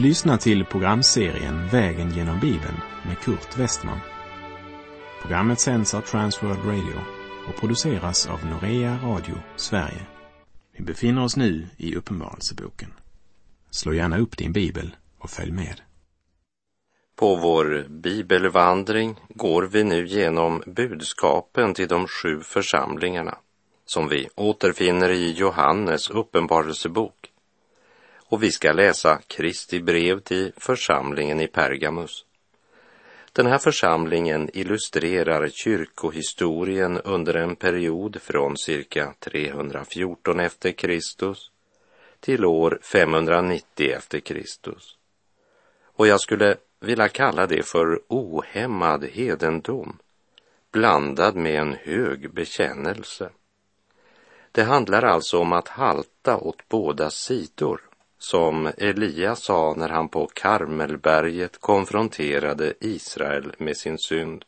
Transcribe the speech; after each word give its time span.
Du 0.00 0.06
lyssnar 0.06 0.36
till 0.36 0.64
programserien 0.64 1.68
Vägen 1.68 2.10
genom 2.10 2.40
Bibeln 2.40 2.80
med 3.06 3.18
Kurt 3.18 3.58
Westman. 3.58 3.98
Programmet 5.22 5.60
sänds 5.60 5.94
av 5.94 6.00
Transworld 6.00 6.64
Radio 6.64 6.94
och 7.48 7.60
produceras 7.60 8.26
av 8.26 8.46
Norea 8.46 8.98
Radio 9.04 9.34
Sverige. 9.56 10.06
Vi 10.76 10.84
befinner 10.84 11.24
oss 11.24 11.36
nu 11.36 11.66
i 11.76 11.96
Uppenbarelseboken. 11.96 12.92
Slå 13.70 13.92
gärna 13.92 14.18
upp 14.18 14.36
din 14.36 14.52
bibel 14.52 14.96
och 15.18 15.30
följ 15.30 15.52
med. 15.52 15.80
På 17.16 17.36
vår 17.36 17.86
bibelvandring 17.88 19.16
går 19.28 19.62
vi 19.62 19.84
nu 19.84 20.06
genom 20.06 20.62
budskapen 20.66 21.74
till 21.74 21.88
de 21.88 22.06
sju 22.06 22.40
församlingarna 22.40 23.38
som 23.86 24.08
vi 24.08 24.28
återfinner 24.36 25.10
i 25.10 25.32
Johannes 25.32 26.10
uppenbarelsebok 26.10 27.29
och 28.30 28.42
vi 28.42 28.52
ska 28.52 28.72
läsa 28.72 29.20
Kristi 29.26 29.80
brev 29.80 30.20
till 30.20 30.52
församlingen 30.56 31.40
i 31.40 31.46
Pergamus. 31.46 32.24
Den 33.32 33.46
här 33.46 33.58
församlingen 33.58 34.50
illustrerar 34.52 35.48
kyrkohistorien 35.48 37.00
under 37.00 37.34
en 37.34 37.56
period 37.56 38.22
från 38.22 38.56
cirka 38.56 39.14
314 39.18 40.40
efter 40.40 40.72
Kristus 40.72 41.50
till 42.20 42.44
år 42.44 42.78
590 42.82 43.90
efter 43.96 44.20
Kristus. 44.20 44.96
Och 45.84 46.06
jag 46.06 46.20
skulle 46.20 46.56
vilja 46.80 47.08
kalla 47.08 47.46
det 47.46 47.66
för 47.66 48.00
ohämmad 48.08 49.04
hedendom 49.04 49.98
blandad 50.72 51.36
med 51.36 51.60
en 51.60 51.72
hög 51.72 52.34
bekännelse. 52.34 53.30
Det 54.52 54.62
handlar 54.62 55.02
alltså 55.02 55.38
om 55.38 55.52
att 55.52 55.68
halta 55.68 56.36
åt 56.36 56.68
båda 56.68 57.10
sidor 57.10 57.89
som 58.22 58.70
Elia 58.76 59.36
sa 59.36 59.74
när 59.76 59.88
han 59.88 60.08
på 60.08 60.26
Karmelberget 60.26 61.60
konfronterade 61.60 62.74
Israel 62.80 63.52
med 63.58 63.76
sin 63.76 63.98
synd. 63.98 64.44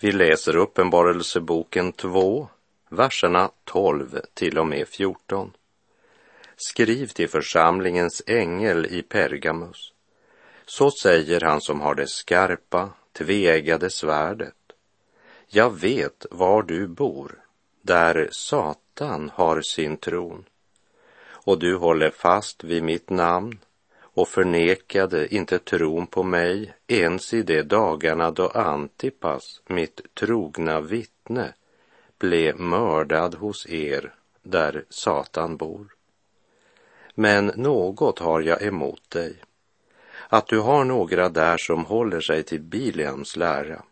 Vi 0.00 0.12
läser 0.12 0.56
Uppenbarelseboken 0.56 1.92
2, 1.92 2.48
verserna 2.88 3.50
12 3.64 4.20
till 4.34 4.58
och 4.58 4.66
med 4.66 4.88
14. 4.88 5.52
Skriv 6.56 7.06
till 7.06 7.28
församlingens 7.28 8.22
ängel 8.26 8.86
i 8.86 9.02
Pergamus. 9.02 9.92
Så 10.66 10.90
säger 10.90 11.40
han 11.40 11.60
som 11.60 11.80
har 11.80 11.94
det 11.94 12.08
skarpa, 12.08 12.90
tveeggade 13.12 13.90
svärdet. 13.90 14.54
Jag 15.48 15.80
vet 15.80 16.26
var 16.30 16.62
du 16.62 16.86
bor, 16.86 17.38
där 17.82 18.28
Satan 18.32 19.30
har 19.34 19.62
sin 19.62 19.96
tron 19.96 20.44
och 21.46 21.58
du 21.58 21.76
håller 21.76 22.10
fast 22.10 22.64
vid 22.64 22.82
mitt 22.82 23.10
namn 23.10 23.58
och 24.00 24.28
förnekade 24.28 25.34
inte 25.34 25.58
tron 25.58 26.06
på 26.06 26.22
mig 26.22 26.74
ens 26.86 27.34
i 27.34 27.42
de 27.42 27.62
dagarna 27.62 28.30
då 28.30 28.48
Antipas, 28.48 29.62
mitt 29.66 30.14
trogna 30.14 30.80
vittne, 30.80 31.52
blev 32.18 32.60
mördad 32.60 33.34
hos 33.34 33.66
er 33.66 34.14
där 34.42 34.84
Satan 34.88 35.56
bor. 35.56 35.86
Men 37.14 37.46
något 37.46 38.18
har 38.18 38.40
jag 38.40 38.62
emot 38.62 39.10
dig, 39.10 39.36
att 40.28 40.46
du 40.46 40.58
har 40.60 40.84
några 40.84 41.28
där 41.28 41.56
som 41.56 41.84
håller 41.84 42.20
sig 42.20 42.42
till 42.42 42.60
Biliams 42.60 43.36
lära, 43.36 43.82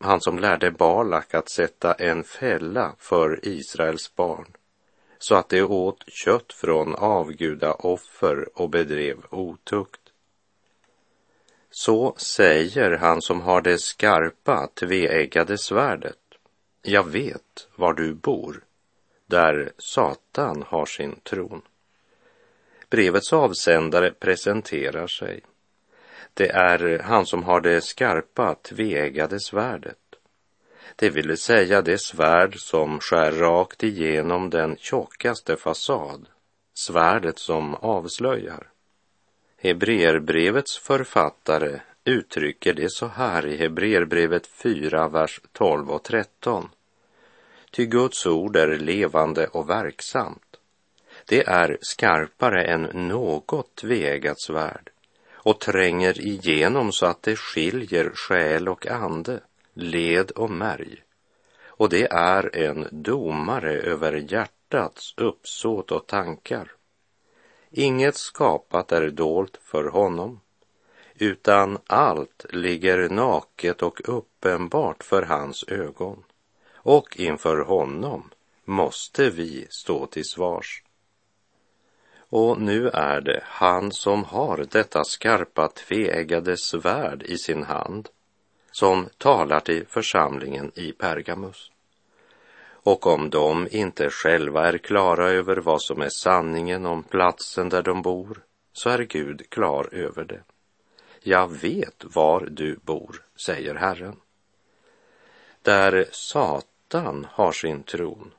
han 0.00 0.20
som 0.20 0.38
lärde 0.38 0.70
Balak 0.70 1.34
att 1.34 1.48
sätta 1.48 1.94
en 1.94 2.24
fälla 2.24 2.94
för 2.98 3.40
Israels 3.42 4.16
barn 4.16 4.46
så 5.22 5.34
att 5.34 5.48
de 5.48 5.62
åt 5.62 6.04
kött 6.08 6.52
från 6.52 6.94
avgudaoffer 6.94 8.48
och 8.54 8.70
bedrev 8.70 9.16
otukt. 9.30 10.00
Så 11.70 12.14
säger 12.16 12.90
han 12.90 13.22
som 13.22 13.40
har 13.40 13.60
det 13.60 13.78
skarpa, 13.78 14.68
tveeggade 14.74 15.58
svärdet. 15.58 16.18
Jag 16.82 17.06
vet 17.06 17.68
var 17.76 17.92
du 17.92 18.14
bor, 18.14 18.64
där 19.26 19.72
Satan 19.78 20.64
har 20.66 20.86
sin 20.86 21.20
tron. 21.20 21.62
Brevets 22.90 23.32
avsändare 23.32 24.10
presenterar 24.10 25.06
sig. 25.06 25.40
Det 26.34 26.50
är 26.50 26.98
han 26.98 27.26
som 27.26 27.42
har 27.42 27.60
det 27.60 27.80
skarpa, 27.80 28.54
tveeggade 28.54 29.40
svärdet 29.40 29.99
det 30.96 31.10
vill 31.10 31.38
säga 31.38 31.82
det 31.82 31.98
svärd 31.98 32.54
som 32.58 33.00
skär 33.00 33.32
rakt 33.32 33.82
igenom 33.82 34.50
den 34.50 34.76
tjockaste 34.76 35.56
fasad, 35.56 36.28
svärdet 36.74 37.38
som 37.38 37.74
avslöjar. 37.74 38.66
Hebreerbrevets 39.56 40.78
författare 40.78 41.80
uttrycker 42.04 42.74
det 42.74 42.90
så 42.90 43.06
här 43.06 43.46
i 43.46 43.56
Hebreerbrevet 43.56 44.46
4, 44.46 45.08
vers 45.08 45.40
12 45.52 45.90
och 45.90 46.02
13. 46.02 46.68
Ty 47.70 47.86
Guds 47.86 48.26
ord 48.26 48.56
är 48.56 48.78
levande 48.78 49.46
och 49.46 49.70
verksamt. 49.70 50.56
Det 51.26 51.46
är 51.46 51.78
skarpare 51.80 52.64
än 52.64 52.82
något 52.82 53.74
tveeggat 53.74 54.40
svärd 54.40 54.90
och 55.32 55.60
tränger 55.60 56.20
igenom 56.20 56.92
så 56.92 57.06
att 57.06 57.22
det 57.22 57.36
skiljer 57.36 58.10
själ 58.14 58.68
och 58.68 58.86
ande 58.86 59.40
led 59.74 60.30
och 60.30 60.50
märg. 60.50 61.02
Och 61.66 61.88
det 61.88 62.12
är 62.12 62.56
en 62.56 62.88
domare 62.90 63.72
över 63.72 64.12
hjärtats 64.12 65.14
uppsåt 65.16 65.92
och 65.92 66.06
tankar. 66.06 66.72
Inget 67.70 68.16
skapat 68.16 68.92
är 68.92 69.10
dolt 69.10 69.58
för 69.62 69.84
honom, 69.84 70.40
utan 71.14 71.78
allt 71.86 72.46
ligger 72.50 73.08
naket 73.08 73.82
och 73.82 74.00
uppenbart 74.04 75.04
för 75.04 75.22
hans 75.22 75.64
ögon. 75.68 76.24
Och 76.74 77.20
inför 77.20 77.56
honom 77.56 78.30
måste 78.64 79.30
vi 79.30 79.66
stå 79.70 80.06
till 80.06 80.24
svars. 80.24 80.82
Och 82.18 82.60
nu 82.60 82.88
är 82.88 83.20
det 83.20 83.42
han 83.44 83.92
som 83.92 84.24
har 84.24 84.66
detta 84.70 85.04
skarpa 85.04 85.68
tveeggade 85.68 86.56
svärd 86.56 87.22
i 87.22 87.38
sin 87.38 87.62
hand 87.62 88.08
som 88.70 89.08
talar 89.18 89.60
till 89.60 89.86
församlingen 89.86 90.72
i 90.74 90.92
Pergamus. 90.92 91.70
Och 92.82 93.06
om 93.06 93.30
de 93.30 93.68
inte 93.70 94.10
själva 94.10 94.68
är 94.68 94.78
klara 94.78 95.30
över 95.30 95.56
vad 95.56 95.82
som 95.82 96.00
är 96.00 96.08
sanningen 96.08 96.86
om 96.86 97.02
platsen 97.02 97.68
där 97.68 97.82
de 97.82 98.02
bor, 98.02 98.42
så 98.72 98.90
är 98.90 98.98
Gud 98.98 99.50
klar 99.50 99.88
över 99.92 100.24
det. 100.24 100.42
Jag 101.22 101.48
vet 101.48 102.04
var 102.14 102.46
du 102.50 102.76
bor, 102.82 103.22
säger 103.36 103.74
Herren. 103.74 104.16
Där 105.62 106.06
Satan 106.10 107.26
har 107.30 107.52
sin 107.52 107.82
tron, 107.82 108.32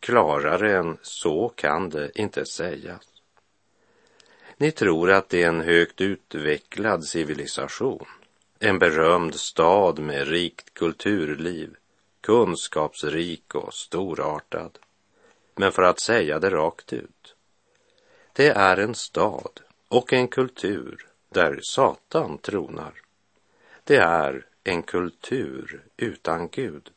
klarare 0.00 0.78
än 0.78 0.98
så 1.02 1.48
kan 1.48 1.90
det 1.90 2.10
inte 2.14 2.44
sägas. 2.46 3.08
Ni 4.56 4.70
tror 4.70 5.10
att 5.10 5.28
det 5.28 5.42
är 5.42 5.48
en 5.48 5.60
högt 5.60 6.00
utvecklad 6.00 7.04
civilisation 7.04 8.06
en 8.64 8.78
berömd 8.78 9.34
stad 9.34 9.98
med 9.98 10.28
rikt 10.28 10.74
kulturliv, 10.74 11.76
kunskapsrik 12.20 13.54
och 13.54 13.74
storartad. 13.74 14.78
Men 15.54 15.72
för 15.72 15.82
att 15.82 16.00
säga 16.00 16.38
det 16.38 16.50
rakt 16.50 16.92
ut, 16.92 17.34
det 18.32 18.48
är 18.48 18.76
en 18.76 18.94
stad 18.94 19.60
och 19.88 20.12
en 20.12 20.28
kultur 20.28 21.06
där 21.28 21.60
Satan 21.62 22.38
tronar. 22.38 22.92
Det 23.84 23.96
är 23.96 24.46
en 24.64 24.82
kultur 24.82 25.82
utan 25.96 26.48
Gud. 26.48 26.90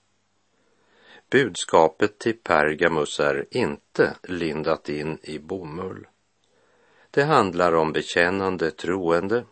Budskapet 1.29 2.19
till 2.19 2.37
Pergamus 2.37 3.19
är 3.19 3.45
inte 3.51 4.15
lindat 4.23 4.89
in 4.89 5.19
i 5.23 5.39
bomull. 5.39 6.07
Det 7.11 7.23
handlar 7.23 7.75
om 7.75 7.91
bekännande 7.91 8.71
troende 8.71 9.43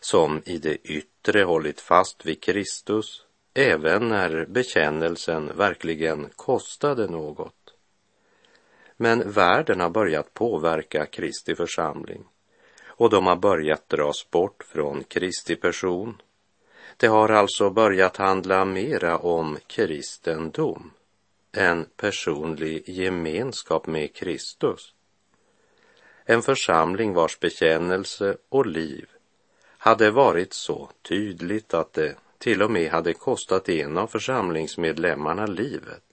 som 0.00 0.42
i 0.44 0.58
det 0.58 0.76
yttre 0.76 1.42
hållit 1.42 1.80
fast 1.80 2.26
vid 2.26 2.42
Kristus 2.42 3.24
även 3.54 4.08
när 4.08 4.46
bekännelsen 4.46 5.56
verkligen 5.56 6.28
kostade 6.36 7.06
något. 7.06 7.74
Men 8.96 9.32
världen 9.32 9.80
har 9.80 9.90
börjat 9.90 10.34
påverka 10.34 11.06
Kristi 11.06 11.54
församling 11.54 12.24
och 12.86 13.10
de 13.10 13.26
har 13.26 13.36
börjat 13.36 13.88
dras 13.88 14.30
bort 14.30 14.64
från 14.64 15.04
Kristi 15.04 15.56
person. 15.56 16.22
Det 16.96 17.06
har 17.06 17.28
alltså 17.28 17.70
börjat 17.70 18.16
handla 18.16 18.64
mera 18.64 19.18
om 19.18 19.58
kristendom 19.66 20.90
än 21.52 21.86
personlig 21.96 22.88
gemenskap 22.88 23.86
med 23.86 24.14
Kristus. 24.14 24.94
En 26.24 26.42
församling 26.42 27.14
vars 27.14 27.40
bekännelse 27.40 28.36
och 28.48 28.66
liv 28.66 29.08
hade 29.82 30.10
varit 30.10 30.52
så 30.52 30.90
tydligt 31.02 31.74
att 31.74 31.92
det 31.92 32.16
till 32.38 32.62
och 32.62 32.70
med 32.70 32.90
hade 32.90 33.14
kostat 33.14 33.68
en 33.68 33.98
av 33.98 34.06
församlingsmedlemmarna 34.06 35.46
livet. 35.46 36.04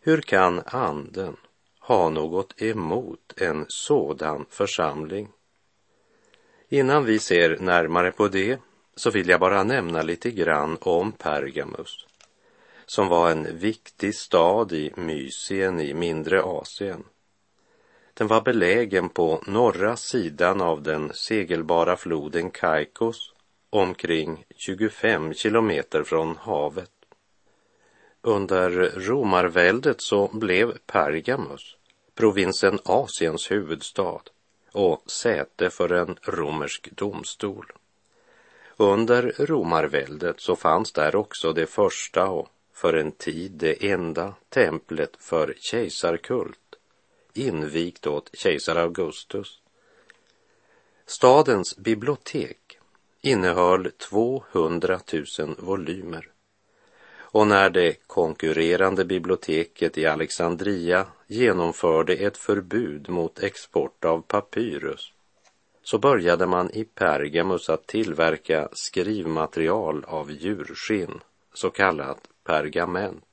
Hur 0.00 0.20
kan 0.20 0.62
anden 0.66 1.36
ha 1.80 2.08
något 2.08 2.62
emot 2.62 3.32
en 3.36 3.64
sådan 3.68 4.46
församling? 4.50 5.28
Innan 6.68 7.04
vi 7.04 7.18
ser 7.18 7.58
närmare 7.58 8.12
på 8.12 8.28
det 8.28 8.60
så 8.96 9.10
vill 9.10 9.28
jag 9.28 9.40
bara 9.40 9.62
nämna 9.62 10.02
lite 10.02 10.30
grann 10.30 10.78
om 10.80 11.12
Pergamus 11.12 12.06
som 12.90 13.08
var 13.08 13.30
en 13.30 13.58
viktig 13.58 14.14
stad 14.14 14.72
i 14.72 14.92
Mysien 14.96 15.80
i 15.80 15.94
mindre 15.94 16.42
Asien. 16.42 17.04
Den 18.20 18.28
var 18.28 18.40
belägen 18.40 19.08
på 19.08 19.42
norra 19.46 19.96
sidan 19.96 20.60
av 20.60 20.82
den 20.82 21.12
segelbara 21.14 21.96
floden 21.96 22.50
Kaikos 22.50 23.32
omkring 23.70 24.44
25 24.56 25.34
kilometer 25.34 26.02
från 26.02 26.36
havet. 26.36 26.90
Under 28.22 28.70
romarväldet 28.96 30.00
så 30.00 30.30
blev 30.32 30.78
Pergamus 30.86 31.76
provinsen 32.14 32.78
Asiens 32.84 33.50
huvudstad 33.50 34.22
och 34.72 35.10
säte 35.10 35.70
för 35.70 35.92
en 35.92 36.16
romersk 36.22 36.90
domstol. 36.90 37.72
Under 38.76 39.34
romarväldet 39.38 40.40
så 40.40 40.56
fanns 40.56 40.92
där 40.92 41.16
också 41.16 41.52
det 41.52 41.66
första 41.66 42.28
och 42.28 42.48
för 42.74 42.94
en 42.94 43.12
tid 43.12 43.52
det 43.52 43.90
enda 43.90 44.34
templet 44.48 45.16
för 45.18 45.54
kejsarkult 45.58 46.69
invigt 47.34 48.06
åt 48.06 48.30
kejsar 48.32 48.76
Augustus. 48.76 49.60
Stadens 51.06 51.76
bibliotek 51.76 52.78
innehöll 53.20 53.90
200 53.90 55.00
000 55.38 55.54
volymer 55.58 56.28
och 57.32 57.46
när 57.46 57.70
det 57.70 57.96
konkurrerande 58.06 59.04
biblioteket 59.04 59.98
i 59.98 60.06
Alexandria 60.06 61.06
genomförde 61.26 62.14
ett 62.14 62.36
förbud 62.36 63.08
mot 63.08 63.42
export 63.42 64.04
av 64.04 64.22
papyrus 64.22 65.12
så 65.82 65.98
började 65.98 66.46
man 66.46 66.70
i 66.70 66.84
Pergamus 66.84 67.70
att 67.70 67.86
tillverka 67.86 68.68
skrivmaterial 68.72 70.04
av 70.04 70.30
djurskinn, 70.30 71.20
så 71.54 71.70
kallat 71.70 72.28
pergament. 72.44 73.24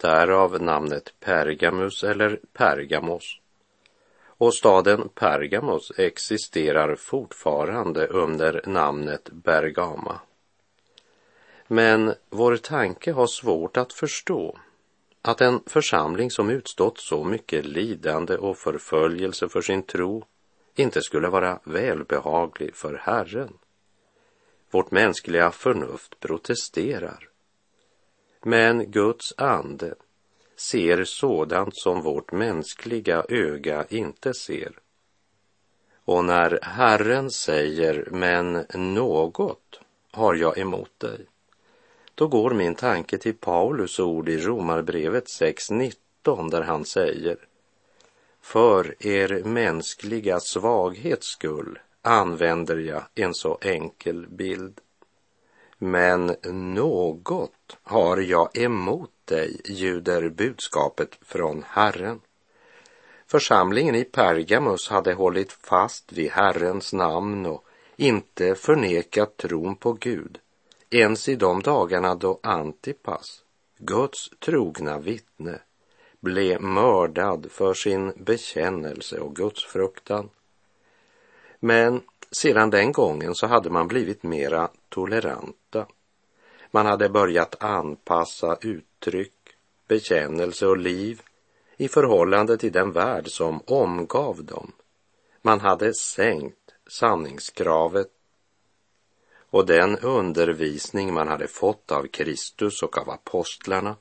Därav 0.00 0.62
namnet 0.62 1.14
Pergamus 1.20 2.04
eller 2.04 2.40
Pergamos. 2.52 3.40
Och 4.24 4.54
staden 4.54 5.08
Pergamos 5.08 5.92
existerar 5.96 6.96
fortfarande 6.96 8.06
under 8.06 8.62
namnet 8.66 9.30
Bergama. 9.32 10.20
Men 11.66 12.14
vår 12.30 12.56
tanke 12.56 13.12
har 13.12 13.26
svårt 13.26 13.76
att 13.76 13.92
förstå 13.92 14.58
att 15.22 15.40
en 15.40 15.60
församling 15.66 16.30
som 16.30 16.50
utstått 16.50 16.98
så 16.98 17.24
mycket 17.24 17.66
lidande 17.66 18.36
och 18.36 18.58
förföljelse 18.58 19.48
för 19.48 19.60
sin 19.60 19.82
tro 19.82 20.24
inte 20.74 21.02
skulle 21.02 21.28
vara 21.28 21.60
välbehaglig 21.64 22.76
för 22.76 22.94
Herren. 22.94 23.52
Vårt 24.70 24.90
mänskliga 24.90 25.50
förnuft 25.50 26.20
protesterar. 26.20 27.29
Men 28.42 28.90
Guds 28.90 29.34
ande 29.36 29.94
ser 30.56 31.04
sådant 31.04 31.76
som 31.76 32.02
vårt 32.02 32.32
mänskliga 32.32 33.24
öga 33.28 33.84
inte 33.88 34.34
ser. 34.34 34.72
Och 36.04 36.24
när 36.24 36.58
Herren 36.62 37.30
säger, 37.30 38.08
men 38.10 38.66
något 38.74 39.80
har 40.10 40.34
jag 40.34 40.58
emot 40.58 41.00
dig, 41.00 41.26
då 42.14 42.28
går 42.28 42.50
min 42.50 42.74
tanke 42.74 43.18
till 43.18 43.34
Paulus 43.34 44.00
ord 44.00 44.28
i 44.28 44.38
Romarbrevet 44.38 45.24
6.19 45.26 46.50
där 46.50 46.62
han 46.62 46.84
säger 46.84 47.36
För 48.40 49.06
er 49.06 49.44
mänskliga 49.44 50.40
svaghets 50.40 51.26
skull 51.26 51.78
använder 52.02 52.76
jag 52.76 53.02
en 53.14 53.34
så 53.34 53.58
enkel 53.60 54.26
bild. 54.28 54.80
Men 55.82 56.36
något 56.44 57.78
har 57.82 58.16
jag 58.16 58.58
emot 58.58 59.10
dig, 59.24 59.60
ljuder 59.64 60.28
budskapet 60.28 61.18
från 61.22 61.64
Herren. 61.68 62.20
Församlingen 63.26 63.94
i 63.94 64.04
Pergamus 64.04 64.88
hade 64.88 65.14
hållit 65.14 65.52
fast 65.52 66.12
vid 66.12 66.30
Herrens 66.30 66.92
namn 66.92 67.46
och 67.46 67.64
inte 67.96 68.54
förnekat 68.54 69.36
tron 69.36 69.76
på 69.76 69.92
Gud 69.92 70.38
ens 70.90 71.28
i 71.28 71.36
de 71.36 71.62
dagarna 71.62 72.14
då 72.14 72.40
Antipas, 72.42 73.42
Guds 73.78 74.30
trogna 74.38 74.98
vittne, 74.98 75.58
blev 76.20 76.62
mördad 76.62 77.46
för 77.50 77.74
sin 77.74 78.12
bekännelse 78.16 79.20
och 79.20 79.36
Guds 79.36 79.64
fruktan. 79.64 80.30
Men 81.60 82.02
sedan 82.32 82.70
den 82.70 82.92
gången 82.92 83.34
så 83.34 83.46
hade 83.46 83.70
man 83.70 83.88
blivit 83.88 84.22
mera 84.22 84.70
toleranta. 84.88 85.86
Man 86.70 86.86
hade 86.86 87.08
börjat 87.08 87.62
anpassa 87.62 88.58
uttryck, 88.60 89.56
bekännelse 89.88 90.66
och 90.66 90.78
liv 90.78 91.22
i 91.76 91.88
förhållande 91.88 92.58
till 92.58 92.72
den 92.72 92.92
värld 92.92 93.28
som 93.28 93.62
omgav 93.66 94.44
dem. 94.44 94.72
Man 95.42 95.60
hade 95.60 95.94
sänkt 95.94 96.74
sanningskravet 96.86 98.10
och 99.50 99.66
den 99.66 99.98
undervisning 99.98 101.14
man 101.14 101.28
hade 101.28 101.48
fått 101.48 101.92
av 101.92 102.06
Kristus 102.06 102.82
och 102.82 102.98
av 102.98 103.10
apostlarna 103.10 103.96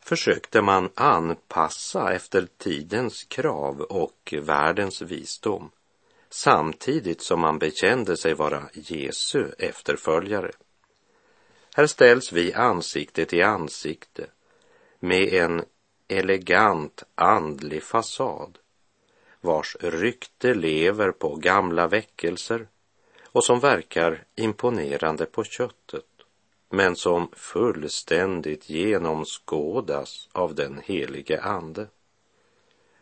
försökte 0.00 0.62
man 0.62 0.90
anpassa 0.94 2.12
efter 2.12 2.48
tidens 2.58 3.24
krav 3.24 3.80
och 3.80 4.34
världens 4.42 5.02
visdom 5.02 5.70
samtidigt 6.30 7.22
som 7.22 7.40
man 7.40 7.58
bekände 7.58 8.16
sig 8.16 8.34
vara 8.34 8.62
Jesu 8.72 9.50
efterföljare. 9.58 10.50
Här 11.74 11.86
ställs 11.86 12.32
vi 12.32 12.54
ansikte 12.54 13.24
till 13.24 13.44
ansikte 13.44 14.26
med 15.00 15.32
en 15.32 15.64
elegant 16.08 17.02
andlig 17.14 17.82
fasad 17.82 18.58
vars 19.40 19.76
rykte 19.80 20.54
lever 20.54 21.12
på 21.12 21.34
gamla 21.34 21.88
väckelser 21.88 22.68
och 23.24 23.44
som 23.44 23.60
verkar 23.60 24.24
imponerande 24.34 25.26
på 25.26 25.44
köttet 25.44 26.04
men 26.70 26.96
som 26.96 27.28
fullständigt 27.32 28.70
genomskådas 28.70 30.28
av 30.32 30.54
den 30.54 30.80
helige 30.84 31.42
Ande. 31.42 31.86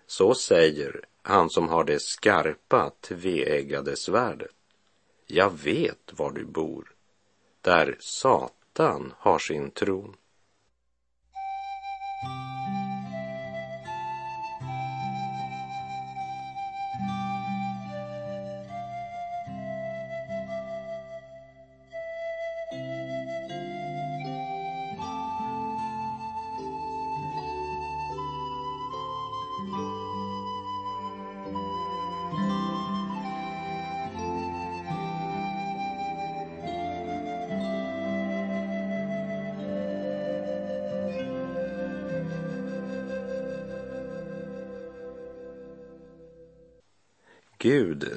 Så 0.06 0.35
säger 0.35 1.00
han 1.26 1.50
som 1.50 1.68
har 1.68 1.85
det 1.85 2.02
skarpa 2.02 2.90
tveeggade 3.00 3.97
svärdet. 3.97 4.50
Jag 5.26 5.50
vet 5.50 6.12
var 6.12 6.30
du 6.30 6.45
bor, 6.45 6.95
där 7.61 7.97
Satan 8.00 9.14
har 9.18 9.38
sin 9.38 9.71
tron. 9.71 10.16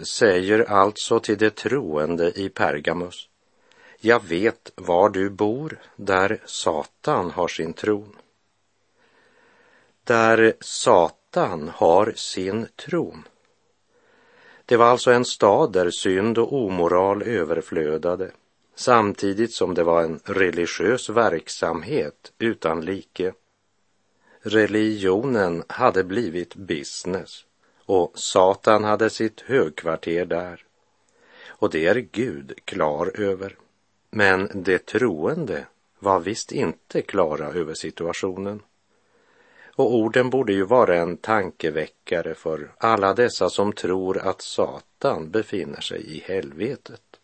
Säger 0.09 0.71
alltså 0.71 1.19
till 1.19 1.37
de 1.37 1.49
troende 1.49 2.31
i 2.39 2.49
Pergamus, 2.49 3.29
jag 3.99 4.23
vet 4.23 4.71
var 4.75 5.09
du 5.09 5.29
bor, 5.29 5.79
där 5.95 6.41
Satan 6.45 7.31
har 7.31 7.47
sin 7.47 7.73
tron. 7.73 8.15
Där 10.03 10.53
Satan 10.59 11.71
har 11.75 12.13
sin 12.15 12.67
tron. 12.75 13.23
Det 14.65 14.77
var 14.77 14.85
alltså 14.85 15.11
en 15.11 15.25
stad 15.25 15.71
där 15.71 15.89
synd 15.91 16.37
och 16.37 16.53
omoral 16.53 17.23
överflödade, 17.23 18.31
samtidigt 18.75 19.53
som 19.53 19.73
det 19.73 19.83
var 19.83 20.03
en 20.03 20.19
religiös 20.23 21.09
verksamhet 21.09 22.33
utan 22.39 22.85
like. 22.85 23.33
Religionen 24.41 25.63
hade 25.67 26.03
blivit 26.03 26.55
business 26.55 27.45
och 27.89 28.11
Satan 28.19 28.83
hade 28.83 29.09
sitt 29.09 29.41
högkvarter 29.41 30.25
där. 30.25 30.63
Och 31.47 31.69
det 31.69 31.85
är 31.87 31.95
Gud 31.95 32.53
klar 32.65 33.11
över. 33.19 33.55
Men 34.09 34.49
de 34.53 34.79
troende 34.79 35.65
var 35.99 36.19
visst 36.19 36.51
inte 36.51 37.01
klara 37.01 37.47
över 37.47 37.73
situationen. 37.73 38.61
Och 39.75 39.95
orden 39.95 40.29
borde 40.29 40.53
ju 40.53 40.63
vara 40.63 40.95
en 40.95 41.17
tankeväckare 41.17 42.35
för 42.35 42.71
alla 42.77 43.13
dessa 43.13 43.49
som 43.49 43.73
tror 43.73 44.17
att 44.17 44.41
Satan 44.41 45.31
befinner 45.31 45.81
sig 45.81 46.17
i 46.17 46.19
helvetet. 46.19 47.19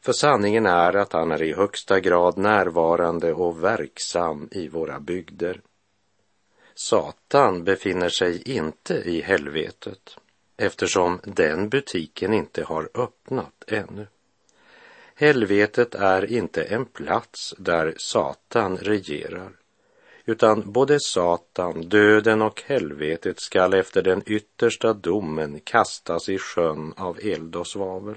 För 0.00 0.12
sanningen 0.12 0.66
är 0.66 0.96
att 0.96 1.12
han 1.12 1.32
är 1.32 1.42
i 1.42 1.52
högsta 1.52 2.00
grad 2.00 2.38
närvarande 2.38 3.32
och 3.32 3.64
verksam 3.64 4.48
i 4.50 4.68
våra 4.68 5.00
bygder. 5.00 5.60
Satan 6.78 7.64
befinner 7.64 8.08
sig 8.08 8.42
inte 8.42 8.94
i 8.94 9.20
helvetet 9.20 10.16
eftersom 10.56 11.20
den 11.24 11.68
butiken 11.68 12.34
inte 12.34 12.64
har 12.64 12.88
öppnat 12.94 13.64
ännu. 13.66 14.06
Helvetet 15.14 15.94
är 15.94 16.32
inte 16.32 16.62
en 16.62 16.84
plats 16.84 17.54
där 17.58 17.94
Satan 17.96 18.76
regerar, 18.76 19.52
utan 20.24 20.72
både 20.72 21.00
Satan, 21.00 21.88
döden 21.88 22.42
och 22.42 22.62
helvetet 22.66 23.40
skall 23.40 23.74
efter 23.74 24.02
den 24.02 24.22
yttersta 24.26 24.92
domen 24.92 25.60
kastas 25.60 26.28
i 26.28 26.38
sjön 26.38 26.94
av 26.96 27.18
eld 27.22 27.56
och 27.56 27.66
svavel. 27.66 28.16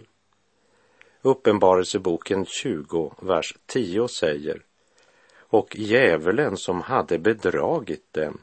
Uppenbarelseboken 1.22 2.46
20, 2.46 3.14
vers 3.22 3.58
10 3.66 4.08
säger 4.08 4.62
och 5.50 5.76
djävulen 5.76 6.58
som 6.58 6.82
hade 6.82 7.20
bedragit 7.20 8.14
dem 8.14 8.38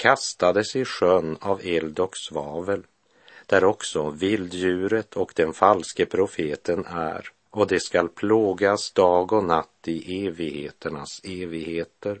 kastades 0.00 0.76
i 0.76 0.84
sjön 0.84 1.36
av 1.40 1.60
eld 1.64 2.00
och 2.00 2.16
svavel, 2.16 2.82
där 3.46 3.64
också 3.64 4.10
vilddjuret 4.10 5.16
och 5.16 5.32
den 5.36 5.52
falske 5.52 6.06
profeten 6.06 6.84
är, 6.86 7.28
och 7.50 7.66
det 7.66 7.80
skall 7.80 8.08
plågas 8.08 8.92
dag 8.92 9.32
och 9.32 9.44
natt 9.44 9.88
i 9.88 10.26
evigheternas 10.26 11.20
evigheter. 11.24 12.20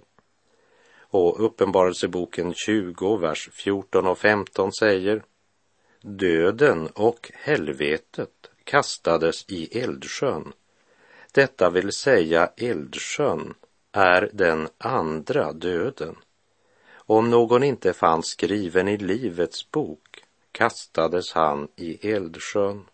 Och 1.00 1.44
Uppenbarelseboken 1.44 2.54
20, 2.54 3.16
vers 3.16 3.48
14 3.52 4.06
och 4.06 4.18
15 4.18 4.72
säger 4.72 5.22
Döden 6.00 6.86
och 6.86 7.30
helvetet 7.34 8.50
kastades 8.64 9.44
i 9.48 9.78
eldsjön. 9.78 10.52
Detta 11.32 11.70
vill 11.70 11.92
säga 11.92 12.50
eldsjön 12.56 13.54
är 13.92 14.30
den 14.32 14.68
andra 14.78 15.52
döden. 15.52 16.16
Om 17.10 17.30
någon 17.30 17.62
inte 17.62 17.92
fanns 17.92 18.26
skriven 18.26 18.88
i 18.88 18.96
Livets 18.96 19.70
bok 19.70 20.24
kastades 20.52 21.32
han 21.32 21.68
i 21.76 22.10
eldsjön. 22.10 22.84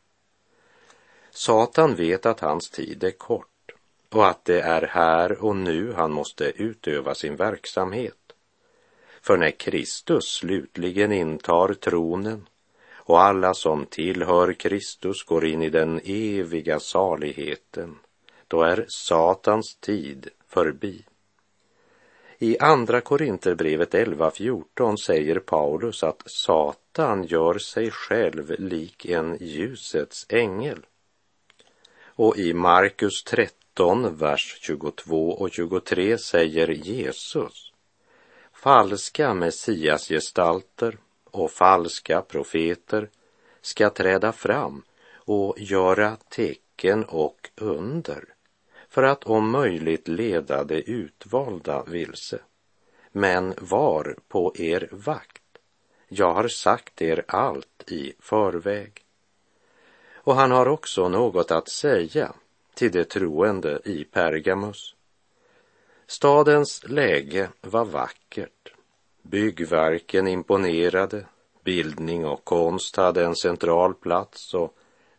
Satan 1.30 1.94
vet 1.94 2.26
att 2.26 2.40
hans 2.40 2.70
tid 2.70 3.04
är 3.04 3.11
kort 3.11 3.73
och 4.08 4.26
att 4.26 4.44
det 4.44 4.61
är 4.61 4.82
här 4.82 5.44
och 5.44 5.56
nu 5.56 5.92
han 5.92 6.12
måste 6.12 6.44
utöva 6.44 7.14
sin 7.14 7.37
verksamhet. 7.37 8.32
För 9.23 9.37
när 9.37 9.50
Kristus 9.50 10.25
slutligen 10.25 11.12
intar 11.12 11.75
tronen 11.75 12.49
och 12.92 13.23
alla 13.23 13.54
som 13.54 13.87
tillhör 13.87 14.52
Kristus 14.52 15.23
går 15.23 15.46
in 15.46 15.62
i 15.62 15.70
den 15.70 16.00
eviga 16.04 16.80
saligheten, 16.80 17.99
då 18.49 18.62
är 18.62 18.87
Satans 18.88 19.76
tid 19.76 20.28
förbi. 20.49 21.04
I 22.38 22.58
Andra 22.58 23.00
Korinterbrevet 23.00 23.94
11.14 23.94 24.96
säger 24.96 25.38
Paulus 25.38 26.02
att 26.02 26.22
Satan 26.26 27.24
gör 27.24 27.58
sig 27.58 27.90
själv 27.90 28.54
lik 28.58 29.06
en 29.06 29.36
ljusets 29.40 30.26
ängel. 30.28 30.86
Och 32.04 32.36
i 32.36 32.54
Markus 32.54 33.24
13, 33.24 34.16
vers 34.16 34.58
22 34.60 35.30
och 35.30 35.52
23 35.52 36.18
säger 36.18 36.68
Jesus 36.68 37.72
Falska 38.52 39.34
messiasgestalter 39.34 40.98
och 41.24 41.50
falska 41.50 42.22
profeter 42.22 43.10
ska 43.60 43.90
träda 43.90 44.32
fram 44.32 44.82
och 45.14 45.54
göra 45.58 46.16
tecken 46.28 47.04
och 47.04 47.50
under 47.56 48.35
för 48.96 49.02
att 49.02 49.24
om 49.24 49.50
möjligt 49.50 50.08
leda 50.08 50.64
de 50.64 50.82
utvalda 50.82 51.82
vilse. 51.82 52.38
Men 53.12 53.54
var 53.60 54.16
på 54.28 54.52
er 54.56 54.88
vakt. 54.92 55.42
Jag 56.08 56.34
har 56.34 56.48
sagt 56.48 57.02
er 57.02 57.24
allt 57.28 57.84
i 57.90 58.12
förväg. 58.20 59.04
Och 60.14 60.34
han 60.34 60.50
har 60.50 60.68
också 60.68 61.08
något 61.08 61.50
att 61.50 61.68
säga 61.68 62.32
till 62.74 62.92
de 62.92 63.04
troende 63.04 63.80
i 63.84 64.04
Pergamus. 64.04 64.94
Stadens 66.06 66.88
läge 66.88 67.48
var 67.60 67.84
vackert. 67.84 68.74
Byggverken 69.22 70.28
imponerade, 70.28 71.24
bildning 71.64 72.26
och 72.26 72.44
konst 72.44 72.96
hade 72.96 73.24
en 73.24 73.36
central 73.36 73.94
plats 73.94 74.54
och 74.54 74.76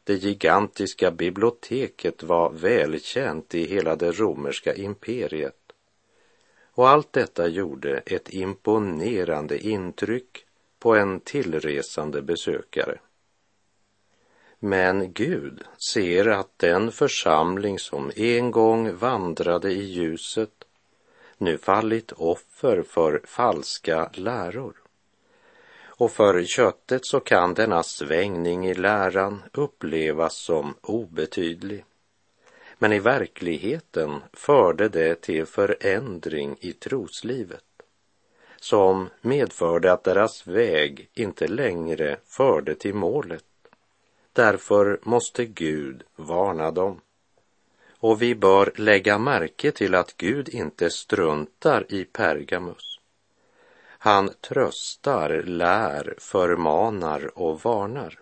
det 0.08 0.16
gigantiska 0.16 1.12
biblioteket 1.12 2.24
var 2.24 2.50
välkänt 2.52 3.56
i 3.56 3.66
hela 3.66 3.96
det 3.96 4.12
romerska 4.12 4.74
imperiet. 4.74 5.72
Och 6.72 6.90
allt 6.90 7.14
detta 7.14 7.48
gjorde 7.48 7.98
ett 8.06 8.30
imponerande 8.34 9.68
intryck 9.68 10.46
på 10.80 10.96
en 10.96 11.20
tillresande 11.20 12.22
besökare. 12.22 13.00
Men 14.60 15.14
Gud 15.14 15.64
ser 15.92 16.28
att 16.28 16.60
den 16.60 16.92
församling 16.92 17.80
som 17.80 18.12
en 18.16 18.52
gång 18.52 18.96
vandrade 18.96 19.72
i 19.72 19.84
ljuset 19.84 20.64
nu 21.38 21.58
fallit 21.58 22.12
offer 22.12 22.84
för 22.84 23.22
falska 23.26 24.10
läror. 24.14 24.87
Och 25.98 26.12
för 26.12 26.44
köttet 26.44 27.06
så 27.06 27.20
kan 27.20 27.54
denna 27.54 27.84
svängning 27.84 28.68
i 28.68 28.74
läran 28.74 29.44
upplevas 29.54 30.36
som 30.36 30.76
obetydlig. 30.82 31.86
Men 32.80 32.94
i 32.94 33.00
verkligheten 33.00 34.22
förde 34.34 34.90
det 34.90 35.22
till 35.22 35.46
förändring 35.46 36.58
i 36.60 36.74
troslivet 36.74 37.64
som 38.60 39.10
medförde 39.22 39.94
att 39.94 40.04
deras 40.04 40.48
väg 40.48 41.10
inte 41.14 41.48
längre 41.48 42.18
förde 42.26 42.76
till 42.76 42.94
målet. 42.94 43.44
Därför 44.34 45.00
måste 45.04 45.46
Gud 45.46 46.04
varna 46.16 46.72
dem. 46.72 47.02
Och 48.00 48.22
vi 48.22 48.36
bör 48.36 48.72
lägga 48.76 49.18
märke 49.18 49.72
till 49.72 49.96
att 49.96 50.18
Gud 50.18 50.50
inte 50.50 50.90
struntar 50.90 51.86
i 51.90 52.06
Pergamus. 52.06 52.97
Han 54.08 54.30
tröstar, 54.42 55.44
lär, 55.44 56.16
förmanar 56.18 57.40
och 57.40 57.62
varnar. 57.62 58.20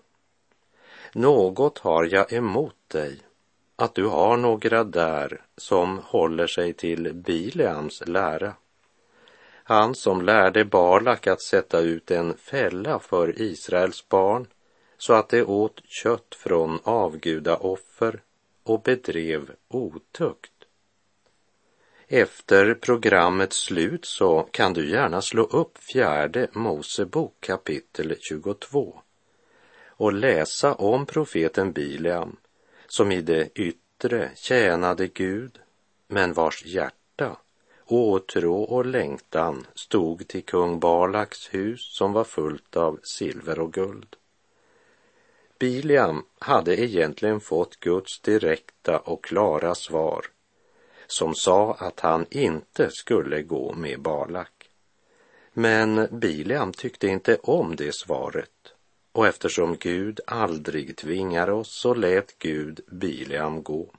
Något 1.14 1.78
har 1.80 2.06
jag 2.06 2.34
emot 2.34 2.76
dig, 2.88 3.20
att 3.76 3.96
du 3.96 4.06
har 4.06 4.38
några 4.38 4.84
där 4.84 5.42
som 5.58 6.00
håller 6.04 6.48
sig 6.48 6.74
till 6.74 7.14
Bileams 7.14 8.04
lära. 8.06 8.54
Han 9.64 9.96
som 9.96 10.22
lärde 10.22 10.66
Balak 10.66 11.28
att 11.28 11.42
sätta 11.42 11.80
ut 11.80 12.12
en 12.12 12.38
fälla 12.38 13.00
för 13.00 13.42
Israels 13.42 14.10
barn 14.10 14.48
så 14.98 15.14
att 15.14 15.30
de 15.30 15.44
åt 15.44 15.82
kött 15.86 16.36
från 16.36 16.80
avgudaoffer 16.84 18.22
och 18.64 18.82
bedrev 18.82 19.52
otukt. 19.68 20.55
Efter 22.08 22.74
programmets 22.74 23.58
slut 23.58 24.06
så 24.06 24.48
kan 24.52 24.74
du 24.74 24.90
gärna 24.90 25.22
slå 25.22 25.44
upp 25.44 25.78
fjärde 25.78 26.48
Mosebok 26.54 27.34
kapitel 27.40 28.16
22 28.20 29.00
och 29.88 30.14
läsa 30.14 30.74
om 30.74 31.06
profeten 31.06 31.72
Bileam 31.72 32.38
som 32.88 33.12
i 33.12 33.22
det 33.22 33.50
yttre 33.60 34.32
tjänade 34.36 35.08
Gud 35.08 35.60
men 36.08 36.34
vars 36.34 36.66
hjärta, 36.66 37.38
åtrå 37.86 38.64
och 38.64 38.86
längtan 38.86 39.68
stod 39.76 40.28
till 40.28 40.44
kung 40.46 40.80
Balaks 40.80 41.54
hus 41.54 41.96
som 41.96 42.14
var 42.14 42.24
fullt 42.24 42.78
av 42.78 43.00
silver 43.04 43.60
och 43.60 43.74
guld. 43.74 44.16
Bileam 45.60 46.26
hade 46.40 46.82
egentligen 46.82 47.40
fått 47.40 47.80
Guds 47.80 48.20
direkta 48.20 49.00
och 49.00 49.24
klara 49.24 49.76
svar 49.76 50.26
som 51.08 51.36
sa 51.36 51.74
att 51.74 52.00
han 52.00 52.26
inte 52.30 52.90
skulle 52.92 53.42
gå 53.42 53.74
med 53.74 54.02
Balak. 54.02 54.70
Men 55.54 56.08
Bileam 56.12 56.74
tyckte 56.74 57.08
inte 57.08 57.38
om 57.44 57.76
det 57.76 57.96
svaret 57.96 58.74
och 59.12 59.28
eftersom 59.28 59.76
Gud 59.80 60.20
aldrig 60.28 60.98
tvingar 60.98 61.50
oss 61.50 61.80
så 61.82 61.94
lät 61.94 62.40
Gud 62.40 62.80
Bileam 62.88 63.64
gå. 63.64 63.92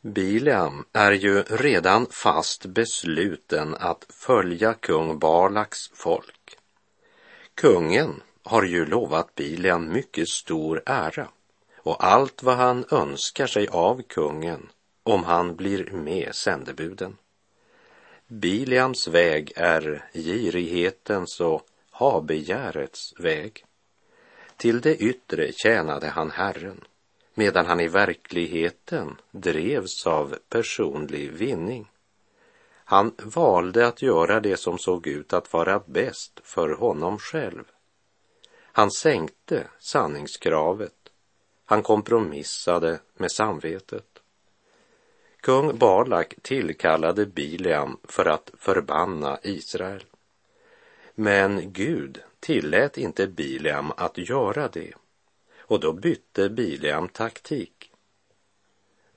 Bileam 0.00 0.84
är 0.92 1.12
ju 1.12 1.42
redan 1.42 2.06
fast 2.06 2.66
besluten 2.66 3.74
att 3.74 4.06
följa 4.08 4.74
kung 4.74 5.18
Balaks 5.18 5.78
folk. 5.94 6.58
Kungen 7.54 8.22
har 8.42 8.62
ju 8.62 8.86
lovat 8.86 9.34
Bileam 9.34 9.92
mycket 9.92 10.28
stor 10.28 10.82
ära 10.86 11.28
och 11.76 12.04
allt 12.04 12.42
vad 12.42 12.56
han 12.56 12.84
önskar 12.90 13.46
sig 13.46 13.68
av 13.68 14.02
kungen 14.02 14.68
om 15.08 15.24
han 15.24 15.56
blir 15.56 15.90
med 15.90 16.34
sändebuden. 16.34 17.16
Biliams 18.26 19.08
väg 19.08 19.52
är 19.56 20.10
girighetens 20.14 21.40
och 21.40 21.62
habegärets 21.90 23.14
väg. 23.18 23.64
Till 24.56 24.80
det 24.80 24.96
yttre 24.96 25.52
tjänade 25.52 26.08
han 26.08 26.30
Herren, 26.30 26.84
medan 27.34 27.66
han 27.66 27.80
i 27.80 27.88
verkligheten 27.88 29.16
drevs 29.30 30.06
av 30.06 30.38
personlig 30.48 31.32
vinning. 31.32 31.90
Han 32.84 33.14
valde 33.18 33.86
att 33.86 34.02
göra 34.02 34.40
det 34.40 34.56
som 34.56 34.78
såg 34.78 35.06
ut 35.06 35.32
att 35.32 35.52
vara 35.52 35.78
bäst 35.86 36.40
för 36.44 36.68
honom 36.68 37.18
själv. 37.18 37.64
Han 38.72 38.90
sänkte 38.90 39.66
sanningskravet. 39.78 40.94
Han 41.64 41.82
kompromissade 41.82 43.00
med 43.14 43.32
samvetet. 43.32 44.17
Kung 45.40 45.78
Balak 45.78 46.34
tillkallade 46.42 47.26
Bileam 47.26 47.96
för 48.04 48.26
att 48.26 48.50
förbanna 48.58 49.38
Israel. 49.42 50.04
Men 51.14 51.72
Gud 51.72 52.22
tillät 52.40 52.98
inte 52.98 53.26
Bileam 53.26 53.92
att 53.96 54.18
göra 54.18 54.68
det 54.68 54.92
och 55.58 55.80
då 55.80 55.92
bytte 55.92 56.48
Bileam 56.48 57.08
taktik. 57.08 57.90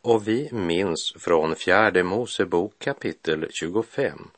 Och 0.01 0.27
vi 0.27 0.49
minns 0.51 1.13
från 1.17 1.55
fjärde 1.55 2.03
Mosebok 2.03 2.79
kapitel 2.79 3.47
25 3.51 4.31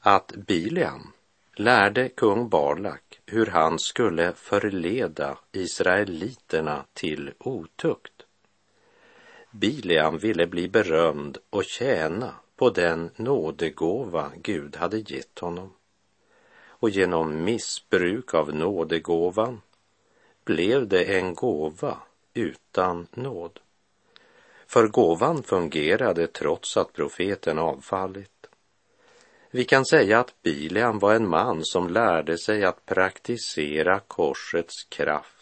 att 0.00 0.32
Bileam 0.36 1.12
lärde 1.54 2.08
kung 2.08 2.48
Balak 2.48 3.20
hur 3.26 3.46
han 3.46 3.78
skulle 3.78 4.32
förleda 4.32 5.38
israeliterna 5.52 6.84
till 6.92 7.32
otukt. 7.38 8.11
Bileam 9.54 10.18
ville 10.18 10.46
bli 10.46 10.68
berömd 10.68 11.38
och 11.50 11.64
tjäna 11.64 12.34
på 12.56 12.70
den 12.70 13.10
nådegåva 13.16 14.32
Gud 14.42 14.76
hade 14.76 14.98
gett 14.98 15.38
honom. 15.38 15.72
Och 16.66 16.90
genom 16.90 17.44
missbruk 17.44 18.34
av 18.34 18.54
nådegåvan 18.54 19.60
blev 20.44 20.88
det 20.88 21.04
en 21.04 21.34
gåva 21.34 21.96
utan 22.34 23.06
nåd. 23.10 23.60
För 24.66 24.88
gåvan 24.88 25.42
fungerade 25.42 26.26
trots 26.26 26.76
att 26.76 26.92
profeten 26.92 27.58
avfallit. 27.58 28.46
Vi 29.50 29.64
kan 29.64 29.84
säga 29.84 30.20
att 30.20 30.42
Bileam 30.42 30.98
var 30.98 31.14
en 31.14 31.28
man 31.28 31.64
som 31.64 31.88
lärde 31.88 32.38
sig 32.38 32.64
att 32.64 32.86
praktisera 32.86 34.00
korsets 34.00 34.84
kraft 34.84 35.41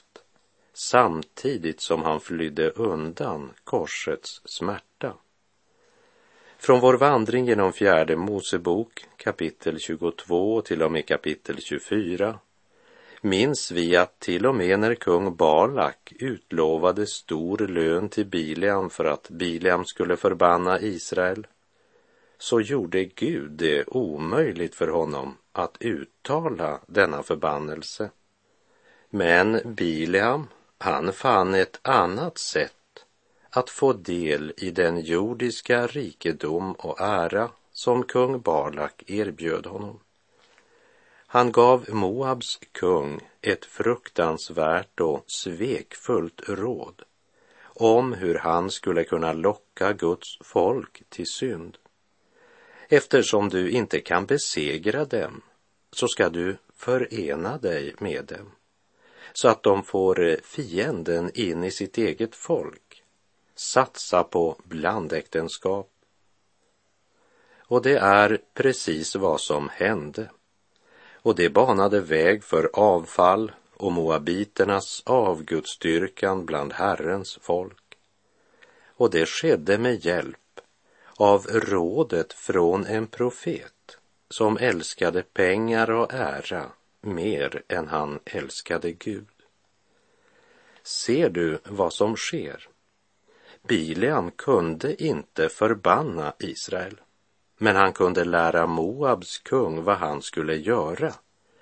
samtidigt 0.73 1.81
som 1.81 2.03
han 2.03 2.21
flydde 2.21 2.71
undan 2.71 3.51
korsets 3.65 4.41
smärta. 4.45 5.15
Från 6.59 6.81
vår 6.81 6.95
vandring 6.95 7.47
genom 7.47 7.73
fjärde 7.73 8.17
Mosebok 8.17 9.07
kapitel 9.17 9.79
22 9.79 10.63
till 10.63 10.83
och 10.83 10.93
med 10.93 11.07
kapitel 11.07 11.57
24 11.61 12.39
minns 13.21 13.71
vi 13.71 13.97
att 13.97 14.19
till 14.19 14.47
och 14.47 14.55
med 14.55 14.81
när 14.81 14.95
kung 14.95 15.37
Balak 15.37 16.13
utlovade 16.19 17.07
stor 17.07 17.59
lön 17.59 18.09
till 18.09 18.27
Bileam 18.27 18.91
för 18.91 19.05
att 19.05 19.29
Bileam 19.31 19.85
skulle 19.85 20.17
förbanna 20.17 20.81
Israel 20.81 21.47
så 22.39 22.61
gjorde 22.61 23.05
Gud 23.05 23.51
det 23.51 23.85
omöjligt 23.87 24.75
för 24.75 24.89
honom 24.89 25.37
att 25.53 25.77
uttala 25.81 26.81
denna 26.87 27.23
förbannelse. 27.23 28.11
Men 29.11 29.61
Bileam, 29.65 30.47
han 30.83 31.13
fann 31.13 31.55
ett 31.55 31.81
annat 31.83 32.39
sätt 32.39 33.05
att 33.51 33.71
få 33.71 33.93
del 33.93 34.53
i 34.57 34.71
den 34.71 35.01
jordiska 35.01 35.87
rikedom 35.87 36.73
och 36.73 37.01
ära 37.01 37.51
som 37.73 38.03
kung 38.03 38.41
Balak 38.41 39.03
erbjöd 39.07 39.67
honom. 39.67 40.01
Han 41.27 41.53
gav 41.53 41.85
Moabs 41.89 42.59
kung 42.73 43.21
ett 43.41 43.65
fruktansvärt 43.65 45.01
och 45.01 45.25
svekfullt 45.27 46.41
råd 46.49 47.03
om 47.63 48.13
hur 48.13 48.35
han 48.35 48.71
skulle 48.71 49.05
kunna 49.05 49.33
locka 49.33 49.93
Guds 49.93 50.39
folk 50.41 51.03
till 51.09 51.27
synd. 51.27 51.79
Eftersom 52.89 53.49
du 53.49 53.71
inte 53.71 54.01
kan 54.01 54.27
besegra 54.27 55.05
dem 55.05 55.43
så 55.93 56.09
ska 56.09 56.29
du 56.29 56.57
förena 56.77 57.59
dig 57.59 57.95
med 57.99 58.25
dem 58.25 58.53
så 59.33 59.49
att 59.49 59.63
de 59.63 59.83
får 59.83 60.21
eh, 60.21 60.37
fienden 60.43 61.31
in 61.35 61.65
i 61.65 61.71
sitt 61.71 61.99
eget 61.99 62.35
folk, 62.35 63.03
satsa 63.55 64.25
på 64.25 64.57
blandäktenskap. 64.65 65.91
Och 67.59 67.83
det 67.83 67.97
är 67.97 68.39
precis 68.55 69.17
vad 69.17 69.41
som 69.41 69.69
hände 69.69 70.31
och 71.23 71.35
det 71.35 71.49
banade 71.49 72.01
väg 72.01 72.45
för 72.45 72.71
avfall 72.73 73.53
och 73.77 73.93
moabiternas 73.93 75.03
avgudstyrkan 75.07 76.47
bland 76.47 76.73
Herrens 76.73 77.39
folk. 77.43 77.97
Och 78.87 79.11
det 79.11 79.27
skedde 79.27 79.79
med 79.79 80.05
hjälp 80.05 80.61
av 81.17 81.47
rådet 81.47 82.33
från 82.33 82.87
en 82.87 83.07
profet 83.07 83.99
som 84.31 84.57
älskade 84.57 85.23
pengar 85.23 85.91
och 85.91 86.15
ära 86.15 86.73
mer 87.01 87.63
än 87.69 87.89
han 87.89 88.19
älskade 88.25 88.93
Gud. 88.93 89.27
Ser 90.83 91.31
du 91.31 91.59
vad 91.65 91.93
som 91.93 92.17
sker? 92.17 92.69
Bileam 93.63 94.31
kunde 94.31 95.03
inte 95.03 95.49
förbanna 95.49 96.35
Israel. 96.39 97.01
Men 97.59 97.77
han 97.77 97.93
kunde 97.93 98.25
lära 98.25 98.67
Moabs 98.67 99.39
kung 99.39 99.83
vad 99.83 99.97
han 99.97 100.23
skulle 100.23 100.57
göra 100.57 101.15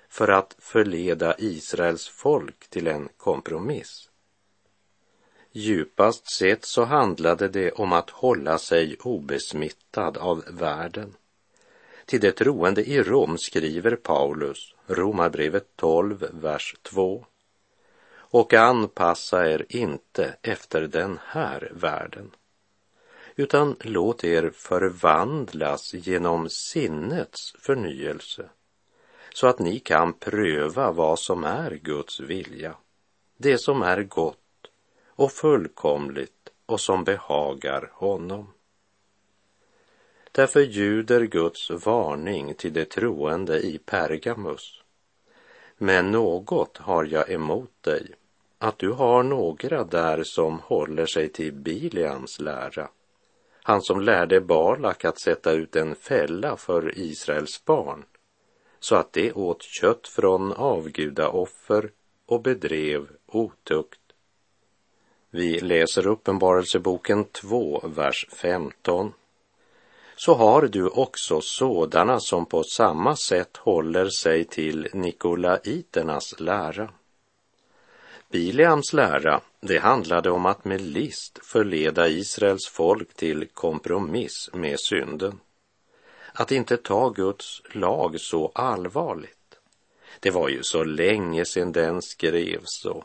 för 0.09 0.27
att 0.27 0.55
förleda 0.59 1.35
Israels 1.37 2.07
folk 2.07 2.69
till 2.69 2.87
en 2.87 3.09
kompromiss. 3.17 4.09
Djupast 5.51 6.31
sett 6.31 6.65
så 6.65 6.83
handlade 6.83 7.47
det 7.47 7.71
om 7.71 7.93
att 7.93 8.09
hålla 8.09 8.57
sig 8.57 8.97
obesmittad 8.99 10.17
av 10.17 10.43
världen. 10.47 11.15
Till 12.09 12.19
de 12.19 12.31
troende 12.31 12.83
i 12.83 13.03
Rom 13.03 13.37
skriver 13.37 13.95
Paulus, 13.95 14.75
Romarbrevet 14.87 15.67
12, 15.75 16.25
vers 16.31 16.75
2. 16.81 17.25
Och 18.11 18.53
anpassa 18.53 19.49
er 19.49 19.65
inte 19.69 20.35
efter 20.41 20.81
den 20.81 21.19
här 21.25 21.71
världen 21.75 22.31
utan 23.35 23.75
låt 23.79 24.23
er 24.23 24.51
förvandlas 24.55 25.93
genom 25.93 26.49
sinnets 26.49 27.55
förnyelse 27.59 28.49
så 29.33 29.47
att 29.47 29.59
ni 29.59 29.79
kan 29.79 30.13
pröva 30.13 30.91
vad 30.91 31.19
som 31.19 31.43
är 31.43 31.71
Guds 31.71 32.19
vilja, 32.19 32.75
det 33.37 33.57
som 33.57 33.81
är 33.81 34.03
gott 34.03 34.71
och 35.07 35.31
fullkomligt 35.31 36.49
och 36.65 36.79
som 36.79 37.03
behagar 37.03 37.91
honom. 37.93 38.53
Därför 40.39 40.61
ljuder 40.61 41.21
Guds 41.21 41.69
varning 41.69 42.53
till 42.53 42.73
de 42.73 42.85
troende 42.85 43.59
i 43.59 43.77
Pergamus. 43.85 44.81
Men 45.77 46.11
något 46.11 46.77
har 46.77 47.05
jag 47.05 47.31
emot 47.31 47.71
dig, 47.81 48.11
att 48.57 48.77
du 48.77 48.91
har 48.91 49.23
några 49.23 49.83
där 49.83 50.21
som 50.23 50.59
håller 50.59 51.05
sig 51.05 51.29
till 51.29 51.53
Biliams 51.53 52.39
lära 52.39 52.89
han 53.63 53.81
som 53.81 54.01
lärde 54.01 54.41
Balak 54.41 55.05
att 55.05 55.19
sätta 55.19 55.51
ut 55.51 55.75
en 55.75 55.95
fälla 55.95 56.57
för 56.57 56.97
Israels 56.97 57.65
barn 57.65 58.05
så 58.79 58.95
att 58.95 59.13
de 59.13 59.33
åt 59.33 59.63
kött 59.63 60.07
från 60.07 60.53
avgudaoffer 60.53 61.91
och 62.25 62.41
bedrev 62.41 63.07
otukt. 63.27 64.01
Vi 65.29 65.59
läser 65.59 66.07
Uppenbarelseboken 66.07 67.25
2, 67.25 67.81
vers 67.85 68.27
15. 68.31 69.13
Så 70.21 70.33
har 70.33 70.61
du 70.61 70.87
också 70.87 71.41
sådana 71.41 72.19
som 72.19 72.45
på 72.45 72.63
samma 72.63 73.15
sätt 73.15 73.57
håller 73.57 74.09
sig 74.09 74.45
till 74.45 74.87
nikolaiternas 74.93 76.39
lära. 76.39 76.89
Bileams 78.31 78.93
lära, 78.93 79.41
det 79.61 79.77
handlade 79.77 80.29
om 80.31 80.45
att 80.45 80.65
med 80.65 80.81
list 80.81 81.39
förleda 81.43 82.07
Israels 82.07 82.67
folk 82.67 83.13
till 83.13 83.47
kompromiss 83.53 84.49
med 84.53 84.79
synden. 84.79 85.39
Att 86.33 86.51
inte 86.51 86.77
ta 86.77 87.09
Guds 87.09 87.61
lag 87.71 88.19
så 88.19 88.51
allvarligt. 88.55 89.55
Det 90.19 90.31
var 90.31 90.49
ju 90.49 90.63
så 90.63 90.83
länge 90.83 91.45
sedan 91.45 91.71
den 91.71 92.01
skrevs 92.01 92.85
och 92.85 93.03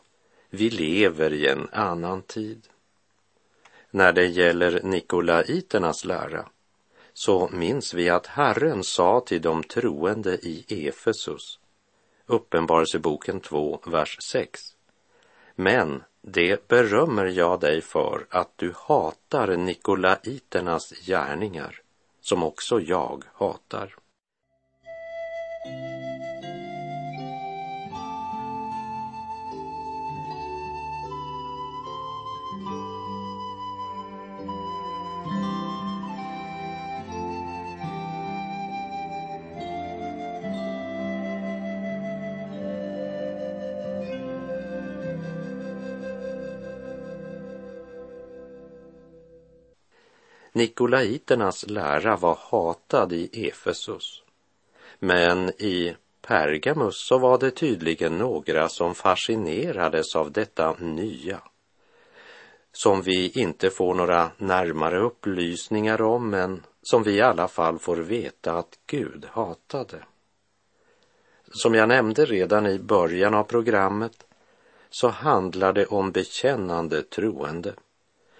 vi 0.49 0.69
lever 0.69 1.33
i 1.33 1.47
en 1.47 1.69
annan 1.71 2.21
tid. 2.21 2.67
När 3.91 4.13
det 4.13 4.25
gäller 4.25 4.79
nikolaiternas 4.83 6.05
lära 6.05 6.45
så 7.17 7.49
minns 7.51 7.93
vi 7.93 8.09
att 8.09 8.27
Herren 8.27 8.83
sa 8.83 9.19
till 9.19 9.41
de 9.41 9.63
troende 9.63 10.33
i 10.35 10.87
Efesus, 10.87 11.59
Uppenbarelseboken 12.25 13.39
2, 13.39 13.79
vers 13.85 14.17
6. 14.21 14.61
Men 15.55 16.03
det 16.21 16.67
berömmer 16.67 17.25
jag 17.25 17.59
dig 17.59 17.81
för 17.81 18.27
att 18.29 18.51
du 18.55 18.73
hatar 18.75 19.57
nikolaiternas 19.57 20.91
gärningar 20.91 21.81
som 22.21 22.43
också 22.43 22.81
jag 22.81 23.23
hatar. 23.33 23.95
Nikolaiternas 50.55 51.67
lära 51.67 52.15
var 52.15 52.37
hatad 52.41 53.13
i 53.13 53.47
Efesus. 53.47 54.23
Men 54.99 55.49
i 55.49 55.95
Pergamus 56.21 57.07
så 57.07 57.17
var 57.17 57.37
det 57.37 57.51
tydligen 57.51 58.17
några 58.17 58.69
som 58.69 58.95
fascinerades 58.95 60.15
av 60.15 60.31
detta 60.31 60.75
nya 60.79 61.41
som 62.71 63.01
vi 63.01 63.29
inte 63.29 63.69
får 63.69 63.93
några 63.93 64.31
närmare 64.37 64.99
upplysningar 64.99 66.01
om 66.01 66.29
men 66.29 66.63
som 66.81 67.03
vi 67.03 67.11
i 67.11 67.21
alla 67.21 67.47
fall 67.47 67.79
får 67.79 67.97
veta 67.97 68.53
att 68.53 68.79
Gud 68.87 69.25
hatade. 69.31 70.03
Som 71.51 71.73
jag 71.73 71.89
nämnde 71.89 72.25
redan 72.25 72.67
i 72.67 72.79
början 72.79 73.33
av 73.33 73.43
programmet 73.43 74.25
så 74.89 75.07
handlar 75.07 75.73
det 75.73 75.85
om 75.85 76.11
bekännande 76.11 77.03
troende 77.03 77.73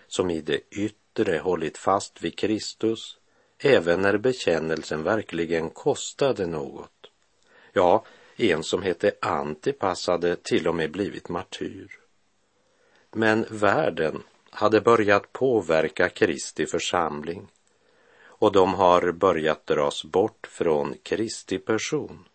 som 0.08 0.30
i 0.30 0.42
det 0.42 0.60
yttre 0.72 1.05
yttre 1.20 1.38
hållit 1.38 1.78
fast 1.78 2.22
vid 2.22 2.38
Kristus 2.38 3.18
även 3.60 4.02
när 4.02 4.18
bekännelsen 4.18 5.04
verkligen 5.04 5.70
kostade 5.70 6.46
något. 6.46 7.12
Ja, 7.74 8.06
en 8.36 8.64
som 8.64 8.82
hette 8.82 9.12
Antipas 9.22 10.08
hade 10.08 10.36
till 10.36 10.68
och 10.68 10.76
med 10.76 10.92
blivit 10.92 11.30
martyr. 11.30 12.00
Men 13.12 13.46
världen 13.50 14.24
hade 14.50 14.82
börjat 14.82 15.34
påverka 15.34 16.10
Kristi 16.10 16.66
församling 16.66 17.48
och 18.24 18.52
de 18.52 18.74
har 18.74 19.12
börjat 19.12 19.68
dras 19.68 20.04
bort 20.04 20.48
från 20.48 20.96
Kristi 21.04 21.58
person. 21.58 22.26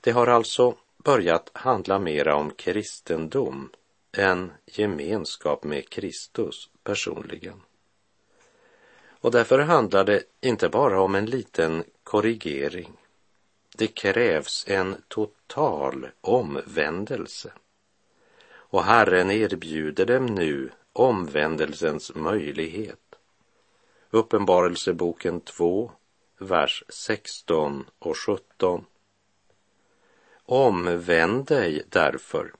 Det 0.00 0.10
har 0.10 0.26
alltså 0.26 0.74
börjat 1.04 1.50
handla 1.52 1.98
mera 1.98 2.36
om 2.36 2.50
kristendom 2.50 3.70
än 4.16 4.52
gemenskap 4.66 5.64
med 5.64 5.88
Kristus 5.88 6.68
personligen. 6.84 7.62
Och 9.22 9.30
därför 9.30 9.58
handlar 9.58 10.04
det 10.04 10.22
inte 10.40 10.68
bara 10.68 11.00
om 11.00 11.14
en 11.14 11.26
liten 11.26 11.84
korrigering. 12.04 12.92
Det 13.76 13.86
krävs 13.86 14.64
en 14.68 15.02
total 15.08 16.08
omvändelse. 16.20 17.52
Och 18.44 18.84
Herren 18.84 19.30
erbjuder 19.30 20.06
dem 20.06 20.26
nu 20.26 20.70
omvändelsens 20.92 22.14
möjlighet. 22.14 22.98
Uppenbarelseboken 24.10 25.40
2, 25.40 25.92
vers 26.38 26.84
16 26.88 27.84
och 27.98 28.16
17. 28.16 28.84
Omvänd 30.44 31.46
dig 31.46 31.82
därför 31.88 32.52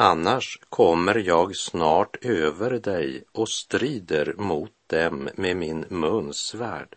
Annars 0.00 0.58
kommer 0.68 1.14
jag 1.14 1.56
snart 1.56 2.24
över 2.24 2.70
dig 2.70 3.24
och 3.32 3.48
strider 3.48 4.34
mot 4.36 4.72
dem 4.86 5.28
med 5.34 5.56
min 5.56 5.84
munsvärd. 5.88 6.96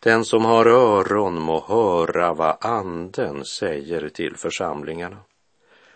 Den 0.00 0.24
som 0.24 0.44
har 0.44 0.66
öron 0.66 1.40
må 1.40 1.64
höra 1.68 2.34
vad 2.34 2.56
anden 2.60 3.44
säger 3.44 4.08
till 4.08 4.36
församlingarna. 4.36 5.16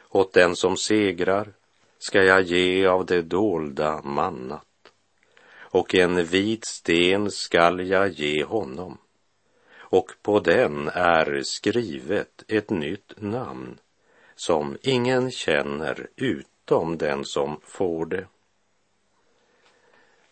Åt 0.08 0.32
den 0.32 0.56
som 0.56 0.76
segrar 0.76 1.52
ska 1.98 2.22
jag 2.22 2.42
ge 2.42 2.86
av 2.86 3.06
det 3.06 3.22
dolda 3.22 4.02
mannat 4.02 4.92
och 5.52 5.94
en 5.94 6.24
vit 6.24 6.64
sten 6.64 7.30
skall 7.30 7.88
jag 7.88 8.08
ge 8.08 8.44
honom 8.44 8.98
och 9.78 10.12
på 10.22 10.40
den 10.40 10.88
är 10.88 11.42
skrivet 11.44 12.44
ett 12.48 12.70
nytt 12.70 13.12
namn 13.16 13.78
som 14.46 14.78
ingen 14.82 15.30
känner 15.30 16.08
utom 16.16 16.98
den 16.98 17.24
som 17.24 17.60
får 17.62 18.06
det. 18.06 18.26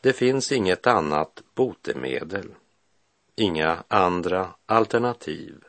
Det 0.00 0.12
finns 0.12 0.52
inget 0.52 0.86
annat 0.86 1.42
botemedel, 1.54 2.54
inga 3.36 3.84
andra 3.88 4.54
alternativ. 4.66 5.64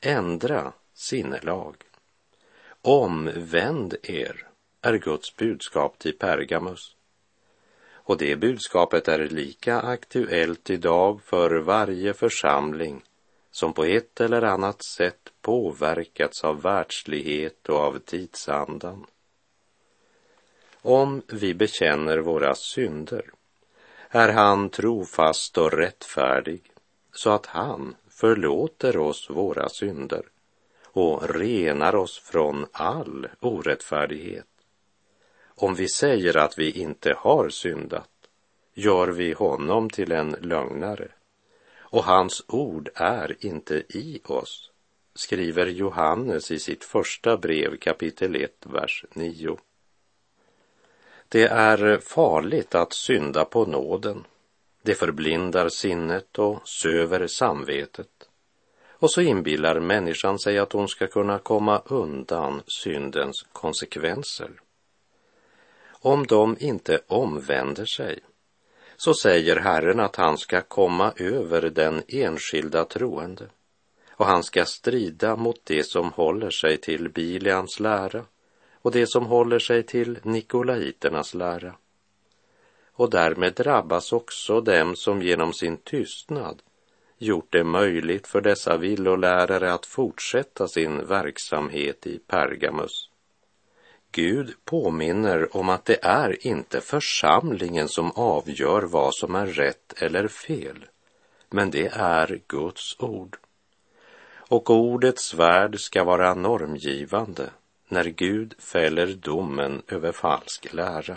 Ändra 0.00 0.72
sinnelag. 0.94 1.76
Omvänd 2.82 3.94
er, 4.02 4.48
är 4.80 4.94
Guds 4.94 5.36
budskap 5.36 5.98
till 5.98 6.18
Pergamus. 6.18 6.96
Och 7.88 8.18
det 8.18 8.36
budskapet 8.36 9.08
är 9.08 9.28
lika 9.28 9.80
aktuellt 9.80 10.70
idag 10.70 11.22
för 11.22 11.50
varje 11.60 12.14
församling 12.14 13.02
som 13.56 13.72
på 13.72 13.84
ett 13.84 14.20
eller 14.20 14.42
annat 14.42 14.82
sätt 14.82 15.32
påverkats 15.42 16.44
av 16.44 16.62
världslighet 16.62 17.68
och 17.68 17.76
av 17.76 17.98
tidsandan. 17.98 19.06
Om 20.82 21.22
vi 21.28 21.54
bekänner 21.54 22.18
våra 22.18 22.54
synder 22.54 23.30
är 24.08 24.28
han 24.32 24.68
trofast 24.68 25.58
och 25.58 25.72
rättfärdig 25.72 26.62
så 27.12 27.30
att 27.30 27.46
han 27.46 27.96
förlåter 28.08 28.96
oss 28.96 29.30
våra 29.30 29.68
synder 29.68 30.22
och 30.84 31.30
renar 31.30 31.94
oss 31.94 32.18
från 32.18 32.66
all 32.72 33.28
orättfärdighet. 33.40 34.46
Om 35.46 35.74
vi 35.74 35.88
säger 35.88 36.36
att 36.36 36.58
vi 36.58 36.70
inte 36.70 37.14
har 37.18 37.48
syndat 37.48 38.10
gör 38.74 39.08
vi 39.08 39.32
honom 39.32 39.90
till 39.90 40.12
en 40.12 40.36
lögnare 40.40 41.08
och 41.90 42.04
hans 42.04 42.44
ord 42.48 42.88
är 42.94 43.36
inte 43.40 43.74
i 43.88 44.20
oss, 44.24 44.70
skriver 45.14 45.66
Johannes 45.66 46.50
i 46.50 46.58
sitt 46.58 46.84
första 46.84 47.36
brev 47.36 47.76
kapitel 47.76 48.36
1, 48.36 48.66
vers 48.66 49.04
9. 49.12 49.58
Det 51.28 51.42
är 51.44 51.98
farligt 51.98 52.74
att 52.74 52.92
synda 52.92 53.44
på 53.44 53.64
nåden. 53.64 54.24
Det 54.82 54.94
förblindar 54.94 55.68
sinnet 55.68 56.38
och 56.38 56.68
söver 56.68 57.26
samvetet. 57.26 58.28
Och 58.98 59.10
så 59.10 59.20
inbillar 59.20 59.80
människan 59.80 60.38
sig 60.38 60.58
att 60.58 60.72
hon 60.72 60.88
ska 60.88 61.06
kunna 61.06 61.38
komma 61.38 61.82
undan 61.84 62.62
syndens 62.66 63.46
konsekvenser. 63.52 64.50
Om 65.88 66.26
de 66.26 66.56
inte 66.60 67.00
omvänder 67.06 67.84
sig 67.84 68.20
så 68.96 69.14
säger 69.14 69.56
Herren 69.56 70.00
att 70.00 70.16
han 70.16 70.38
ska 70.38 70.60
komma 70.60 71.12
över 71.16 71.62
den 71.62 72.02
enskilda 72.08 72.84
troende 72.84 73.48
och 74.10 74.26
han 74.26 74.42
ska 74.42 74.64
strida 74.64 75.36
mot 75.36 75.60
det 75.64 75.84
som 75.84 76.12
håller 76.12 76.50
sig 76.50 76.76
till 76.76 77.08
Bilians 77.08 77.80
lära 77.80 78.24
och 78.82 78.92
det 78.92 79.06
som 79.06 79.26
håller 79.26 79.58
sig 79.58 79.82
till 79.82 80.18
Nikolaiternas 80.22 81.34
lära. 81.34 81.74
Och 82.92 83.10
därmed 83.10 83.52
drabbas 83.54 84.12
också 84.12 84.60
dem 84.60 84.96
som 84.96 85.22
genom 85.22 85.52
sin 85.52 85.76
tystnad 85.76 86.62
gjort 87.18 87.52
det 87.52 87.64
möjligt 87.64 88.26
för 88.26 88.40
dessa 88.40 88.76
villolärare 88.76 89.72
att 89.72 89.86
fortsätta 89.86 90.68
sin 90.68 91.06
verksamhet 91.06 92.06
i 92.06 92.18
Pergamus. 92.18 93.10
Gud 94.16 94.54
påminner 94.64 95.56
om 95.56 95.68
att 95.68 95.84
det 95.84 95.98
är 96.02 96.46
inte 96.46 96.80
församlingen 96.80 97.88
som 97.88 98.12
avgör 98.12 98.82
vad 98.82 99.14
som 99.14 99.34
är 99.34 99.46
rätt 99.46 100.02
eller 100.02 100.28
fel, 100.28 100.86
men 101.50 101.70
det 101.70 101.86
är 101.86 102.40
Guds 102.46 102.96
ord. 103.00 103.36
Och 104.48 104.70
ordets 104.70 105.34
värld 105.34 105.80
ska 105.80 106.04
vara 106.04 106.34
normgivande 106.34 107.50
när 107.88 108.04
Gud 108.04 108.54
fäller 108.58 109.06
domen 109.06 109.82
över 109.88 110.12
falsk 110.12 110.72
lära. 110.72 111.16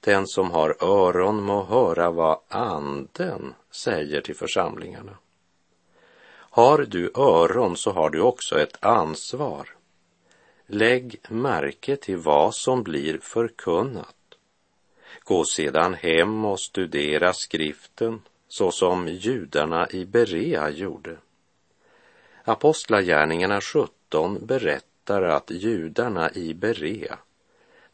Den 0.00 0.26
som 0.26 0.50
har 0.50 0.76
öron 0.80 1.42
må 1.42 1.64
höra 1.64 2.10
vad 2.10 2.38
anden 2.48 3.54
säger 3.70 4.20
till 4.20 4.36
församlingarna. 4.36 5.18
Har 6.30 6.78
du 6.78 7.12
öron 7.14 7.76
så 7.76 7.92
har 7.92 8.10
du 8.10 8.20
också 8.20 8.60
ett 8.60 8.84
ansvar 8.84 9.77
Lägg 10.70 11.20
märke 11.28 11.96
till 11.96 12.16
vad 12.16 12.54
som 12.54 12.82
blir 12.82 13.18
förkunnat. 13.18 14.16
Gå 15.24 15.44
sedan 15.44 15.94
hem 15.94 16.44
och 16.44 16.60
studera 16.60 17.32
skriften 17.32 18.20
så 18.48 18.70
som 18.70 19.08
judarna 19.08 19.88
i 19.90 20.04
Berea 20.04 20.70
gjorde. 20.70 21.16
Apostlagärningarna 22.44 23.60
17 23.60 24.46
berättar 24.46 25.22
att 25.22 25.50
judarna 25.50 26.30
i 26.32 26.54
Berea, 26.54 27.18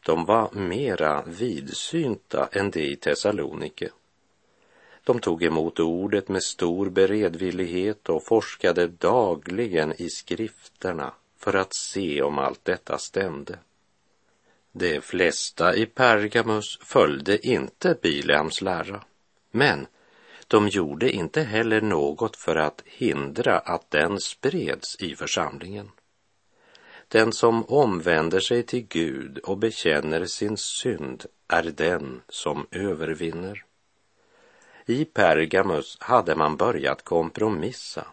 de 0.05 0.25
var 0.25 0.49
mera 0.51 1.23
vidsynta 1.27 2.49
än 2.51 2.71
de 2.71 2.79
i 2.79 2.95
Thessalonike. 2.95 3.89
De 5.03 5.19
tog 5.19 5.43
emot 5.43 5.79
ordet 5.79 6.29
med 6.29 6.43
stor 6.43 6.89
beredvillighet 6.89 8.09
och 8.09 8.25
forskade 8.25 8.87
dagligen 8.87 9.93
i 9.97 10.09
skrifterna 10.09 11.13
för 11.45 11.53
att 11.53 11.73
se 11.73 12.21
om 12.21 12.39
allt 12.39 12.65
detta 12.65 12.97
stämde. 12.97 13.57
De 14.71 15.01
flesta 15.01 15.75
i 15.75 15.85
Pergamus 15.85 16.79
följde 16.81 17.47
inte 17.47 17.97
Bileams 18.01 18.61
lära, 18.61 19.03
men 19.51 19.87
de 20.47 20.67
gjorde 20.67 21.11
inte 21.11 21.41
heller 21.41 21.81
något 21.81 22.35
för 22.35 22.55
att 22.55 22.81
hindra 22.85 23.59
att 23.59 23.91
den 23.91 24.19
spreds 24.19 24.95
i 24.99 25.15
församlingen. 25.15 25.91
Den 27.07 27.31
som 27.31 27.65
omvänder 27.65 28.39
sig 28.39 28.63
till 28.63 28.87
Gud 28.87 29.37
och 29.37 29.57
bekänner 29.57 30.25
sin 30.25 30.57
synd 30.57 31.25
är 31.47 31.63
den 31.63 32.21
som 32.29 32.67
övervinner. 32.71 33.65
I 34.85 35.05
Pergamus 35.05 35.97
hade 35.99 36.35
man 36.35 36.57
börjat 36.57 37.03
kompromissa. 37.03 38.07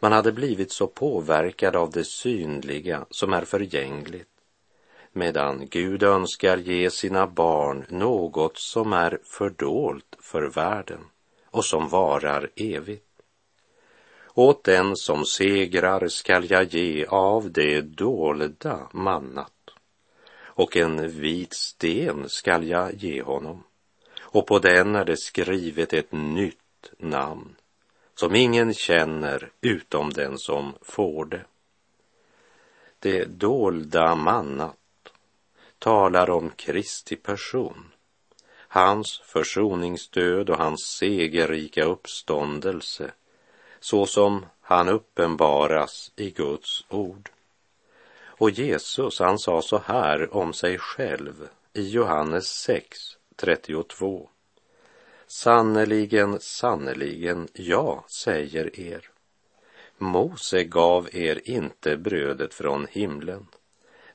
Man 0.00 0.12
hade 0.12 0.32
blivit 0.32 0.72
så 0.72 0.86
påverkad 0.86 1.76
av 1.76 1.90
det 1.90 2.04
synliga 2.04 3.06
som 3.10 3.32
är 3.32 3.44
förgängligt 3.44 4.28
medan 5.12 5.66
Gud 5.70 6.02
önskar 6.02 6.56
ge 6.56 6.90
sina 6.90 7.26
barn 7.26 7.86
något 7.88 8.58
som 8.58 8.92
är 8.92 9.18
fördolt 9.24 10.16
för 10.20 10.42
världen 10.42 11.00
och 11.50 11.64
som 11.64 11.88
varar 11.88 12.50
evigt. 12.56 13.04
Åt 14.34 14.64
den 14.64 14.96
som 14.96 15.24
segrar 15.24 16.08
skall 16.08 16.50
jag 16.50 16.64
ge 16.64 17.06
av 17.06 17.52
det 17.52 17.80
dolda 17.80 18.88
mannat 18.92 19.52
och 20.40 20.76
en 20.76 21.08
vit 21.08 21.54
sten 21.54 22.28
skall 22.28 22.68
jag 22.68 22.94
ge 22.94 23.22
honom 23.22 23.62
och 24.20 24.46
på 24.46 24.58
den 24.58 24.96
är 24.96 25.04
det 25.04 25.16
skrivet 25.16 25.92
ett 25.92 26.12
nytt 26.12 26.92
namn 26.98 27.56
som 28.18 28.34
ingen 28.34 28.74
känner 28.74 29.50
utom 29.60 30.12
den 30.12 30.38
som 30.38 30.74
får 30.82 31.24
det. 31.24 31.44
Det 32.98 33.24
dolda 33.24 34.14
mannat 34.14 34.76
talar 35.78 36.30
om 36.30 36.50
Kristi 36.50 37.16
person, 37.16 37.92
hans 38.68 39.20
försoningsdöd 39.24 40.50
och 40.50 40.56
hans 40.56 40.80
segerrika 40.80 41.84
uppståndelse 41.84 43.10
så 43.80 44.06
som 44.06 44.46
han 44.60 44.88
uppenbaras 44.88 46.12
i 46.16 46.30
Guds 46.30 46.84
ord. 46.88 47.30
Och 48.20 48.50
Jesus, 48.50 49.18
han 49.18 49.38
sa 49.38 49.62
så 49.62 49.82
här 49.84 50.34
om 50.36 50.52
sig 50.52 50.78
själv 50.78 51.48
i 51.72 51.88
Johannes 51.88 52.46
6, 52.46 52.98
32. 53.36 54.28
Sannerligen, 55.30 56.40
sannerligen, 56.40 57.48
jag 57.52 58.10
säger 58.10 58.80
er. 58.80 59.10
Mose 59.98 60.64
gav 60.64 61.08
er 61.12 61.40
inte 61.44 61.96
brödet 61.96 62.54
från 62.54 62.86
himlen, 62.90 63.46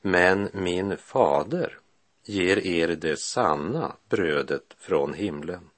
men 0.01 0.49
min 0.53 0.97
fader 0.97 1.79
ger 2.25 2.67
er 2.67 2.87
det 2.87 3.19
sanna 3.19 3.95
brödet 4.09 4.75
från 4.77 5.13
himlen. 5.13 5.69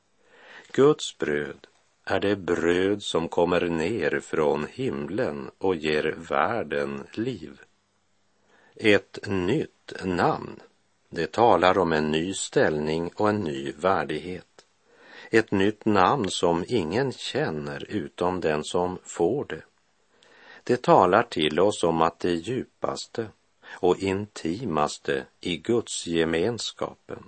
Guds 0.71 1.17
bröd 1.17 1.67
är 2.05 2.19
det 2.19 2.35
bröd 2.35 3.03
som 3.03 3.27
kommer 3.27 3.61
ner 3.61 4.19
från 4.19 4.67
himlen 4.71 5.51
och 5.57 5.75
ger 5.75 6.15
världen 6.17 7.03
liv. 7.13 7.61
Ett 8.75 9.19
nytt 9.27 9.93
namn, 10.03 10.59
det 11.09 11.31
talar 11.31 11.77
om 11.77 11.93
en 11.93 12.11
ny 12.11 12.33
ställning 12.33 13.11
och 13.15 13.29
en 13.29 13.39
ny 13.39 13.71
värdighet. 13.71 14.54
Ett 15.31 15.51
nytt 15.51 15.85
namn 15.85 16.29
som 16.29 16.65
ingen 16.67 17.11
känner 17.11 17.85
utom 17.89 18.41
den 18.41 18.63
som 18.63 18.97
får 19.03 19.45
det. 19.45 19.61
Det 20.63 20.81
talar 20.81 21.23
till 21.23 21.59
oss 21.59 21.83
om 21.83 22.01
att 22.01 22.19
det 22.19 22.33
djupaste 22.33 23.27
och 23.67 23.99
intimaste 23.99 25.25
i 25.41 25.57
Guds 25.57 26.07
gemenskapen 26.07 27.23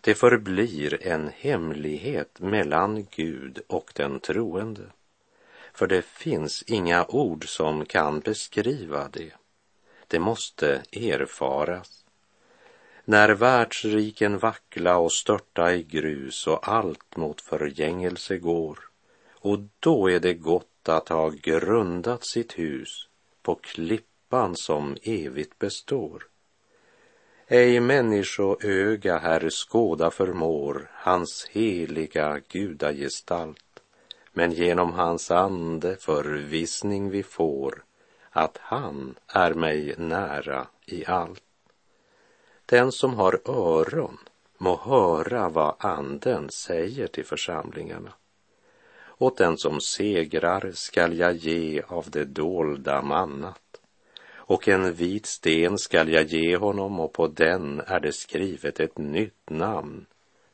det 0.00 0.14
förblir 0.14 1.06
en 1.06 1.30
hemlighet 1.36 2.40
mellan 2.40 3.06
Gud 3.10 3.60
och 3.66 3.92
den 3.94 4.20
troende. 4.20 4.82
För 5.72 5.86
det 5.86 6.02
finns 6.02 6.62
inga 6.62 7.04
ord 7.04 7.48
som 7.48 7.86
kan 7.86 8.20
beskriva 8.20 9.08
det. 9.08 9.32
Det 10.06 10.18
måste 10.18 10.82
erfaras. 10.92 11.93
När 13.04 13.28
världsriken 13.28 14.38
vackla 14.38 14.98
och 14.98 15.12
störta 15.12 15.72
i 15.72 15.82
grus 15.82 16.46
och 16.46 16.68
allt 16.68 17.16
mot 17.16 17.40
förgängelse 17.40 18.38
går 18.38 18.78
och 19.34 19.58
då 19.80 20.10
är 20.10 20.20
det 20.20 20.34
gott 20.34 20.88
att 20.88 21.08
ha 21.08 21.30
grundat 21.30 22.24
sitt 22.24 22.58
hus 22.58 23.08
på 23.42 23.54
klippan 23.54 24.56
som 24.56 24.96
evigt 25.02 25.58
består 25.58 26.26
ej 27.48 27.80
människoöga 27.80 29.18
här 29.18 29.50
skåda 29.50 30.10
förmår 30.10 30.90
hans 30.92 31.48
heliga 31.50 32.40
gudagestalt, 32.48 33.80
men 34.32 34.52
genom 34.52 34.92
hans 34.92 35.30
ande 35.30 35.96
förvissning 35.96 37.10
vi 37.10 37.22
får 37.22 37.84
att 38.30 38.58
han 38.60 39.14
är 39.26 39.54
mig 39.54 39.94
nära 39.98 40.66
i 40.86 41.06
allt. 41.06 41.42
Den 42.66 42.92
som 42.92 43.14
har 43.14 43.40
öron 43.44 44.18
må 44.58 44.76
höra 44.76 45.48
vad 45.48 45.74
anden 45.78 46.50
säger 46.50 47.06
till 47.06 47.24
församlingarna. 47.24 48.12
Åt 49.18 49.36
den 49.36 49.58
som 49.58 49.80
segrar 49.80 50.72
skall 50.74 51.18
jag 51.18 51.34
ge 51.34 51.82
av 51.88 52.10
det 52.10 52.24
dolda 52.24 53.02
mannat 53.02 53.80
och 54.46 54.68
en 54.68 54.94
vit 54.94 55.26
sten 55.26 55.78
skall 55.78 56.08
jag 56.08 56.24
ge 56.24 56.56
honom 56.56 57.00
och 57.00 57.12
på 57.12 57.26
den 57.26 57.80
är 57.86 58.00
det 58.00 58.12
skrivet 58.12 58.80
ett 58.80 58.98
nytt 58.98 59.50
namn 59.50 60.06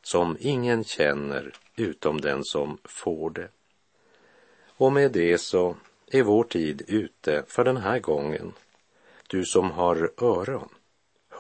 som 0.02 0.36
ingen 0.40 0.84
känner 0.84 1.52
utom 1.76 2.20
den 2.20 2.44
som 2.44 2.78
får 2.84 3.30
det. 3.30 3.48
Och 4.66 4.92
med 4.92 5.12
det 5.12 5.38
så 5.38 5.76
är 6.06 6.22
vår 6.22 6.44
tid 6.44 6.82
ute 6.88 7.44
för 7.46 7.64
den 7.64 7.76
här 7.76 7.98
gången. 7.98 8.52
Du 9.28 9.44
som 9.44 9.70
har 9.70 10.10
öron, 10.18 10.68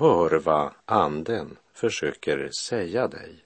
hör 0.00 0.38
vad 0.38 0.72
anden 0.84 1.56
försöker 1.74 2.50
säga 2.50 3.08
dig. 3.08 3.44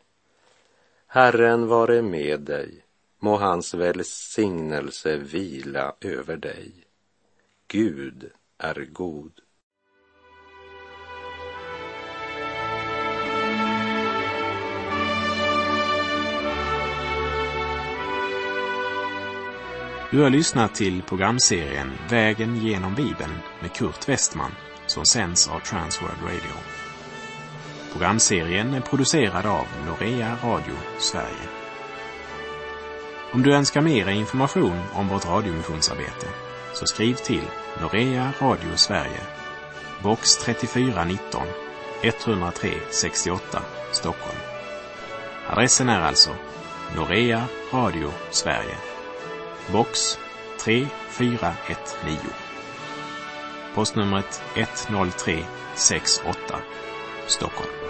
Herren 1.07 1.67
vare 1.67 2.03
med 2.03 2.41
dig, 2.41 2.85
må 3.19 3.37
hans 3.37 3.75
välsignelse 3.75 5.17
vila 5.17 5.95
över 6.01 6.37
dig. 6.37 6.73
Gud 7.69 8.31
är 8.59 8.89
god. 8.93 9.33
Du 20.11 20.21
har 20.21 20.31
lyssnat 20.31 20.75
till 20.75 21.03
programserien 21.03 21.91
Vägen 22.11 22.57
genom 22.57 22.95
Bibeln 22.95 23.39
med 23.61 23.73
Kurt 23.73 24.09
Westman 24.09 24.51
som 24.95 25.07
sänds 25.07 25.49
av 25.49 25.61
Transworld 25.61 26.23
Radio. 26.23 26.55
Programserien 27.93 28.75
är 28.75 28.81
producerad 28.81 29.47
av 29.47 29.67
Norea 29.87 30.37
Radio 30.45 30.75
Sverige. 30.99 31.49
Om 33.33 33.43
du 33.43 33.55
önskar 33.55 33.81
mer 33.81 34.09
information 34.09 34.81
om 34.93 35.09
vårt 35.09 35.27
radiomissionsarbete 35.27 36.27
så 36.75 36.87
skriv 36.87 37.15
till 37.15 37.43
Norea 37.81 38.33
Radio 38.41 38.77
Sverige, 38.77 39.21
box 40.03 40.37
3419 40.37 41.43
103 42.03 42.71
68 42.91 43.63
Stockholm. 43.93 44.39
Adressen 45.49 45.89
är 45.89 46.01
alltså 46.01 46.31
Norea 46.97 47.45
Radio 47.73 48.13
Sverige, 48.31 48.77
box 49.73 50.19
3419. 50.65 52.44
Postnumret 53.75 54.43
10368 54.55 56.23
Stockholm. 57.27 57.84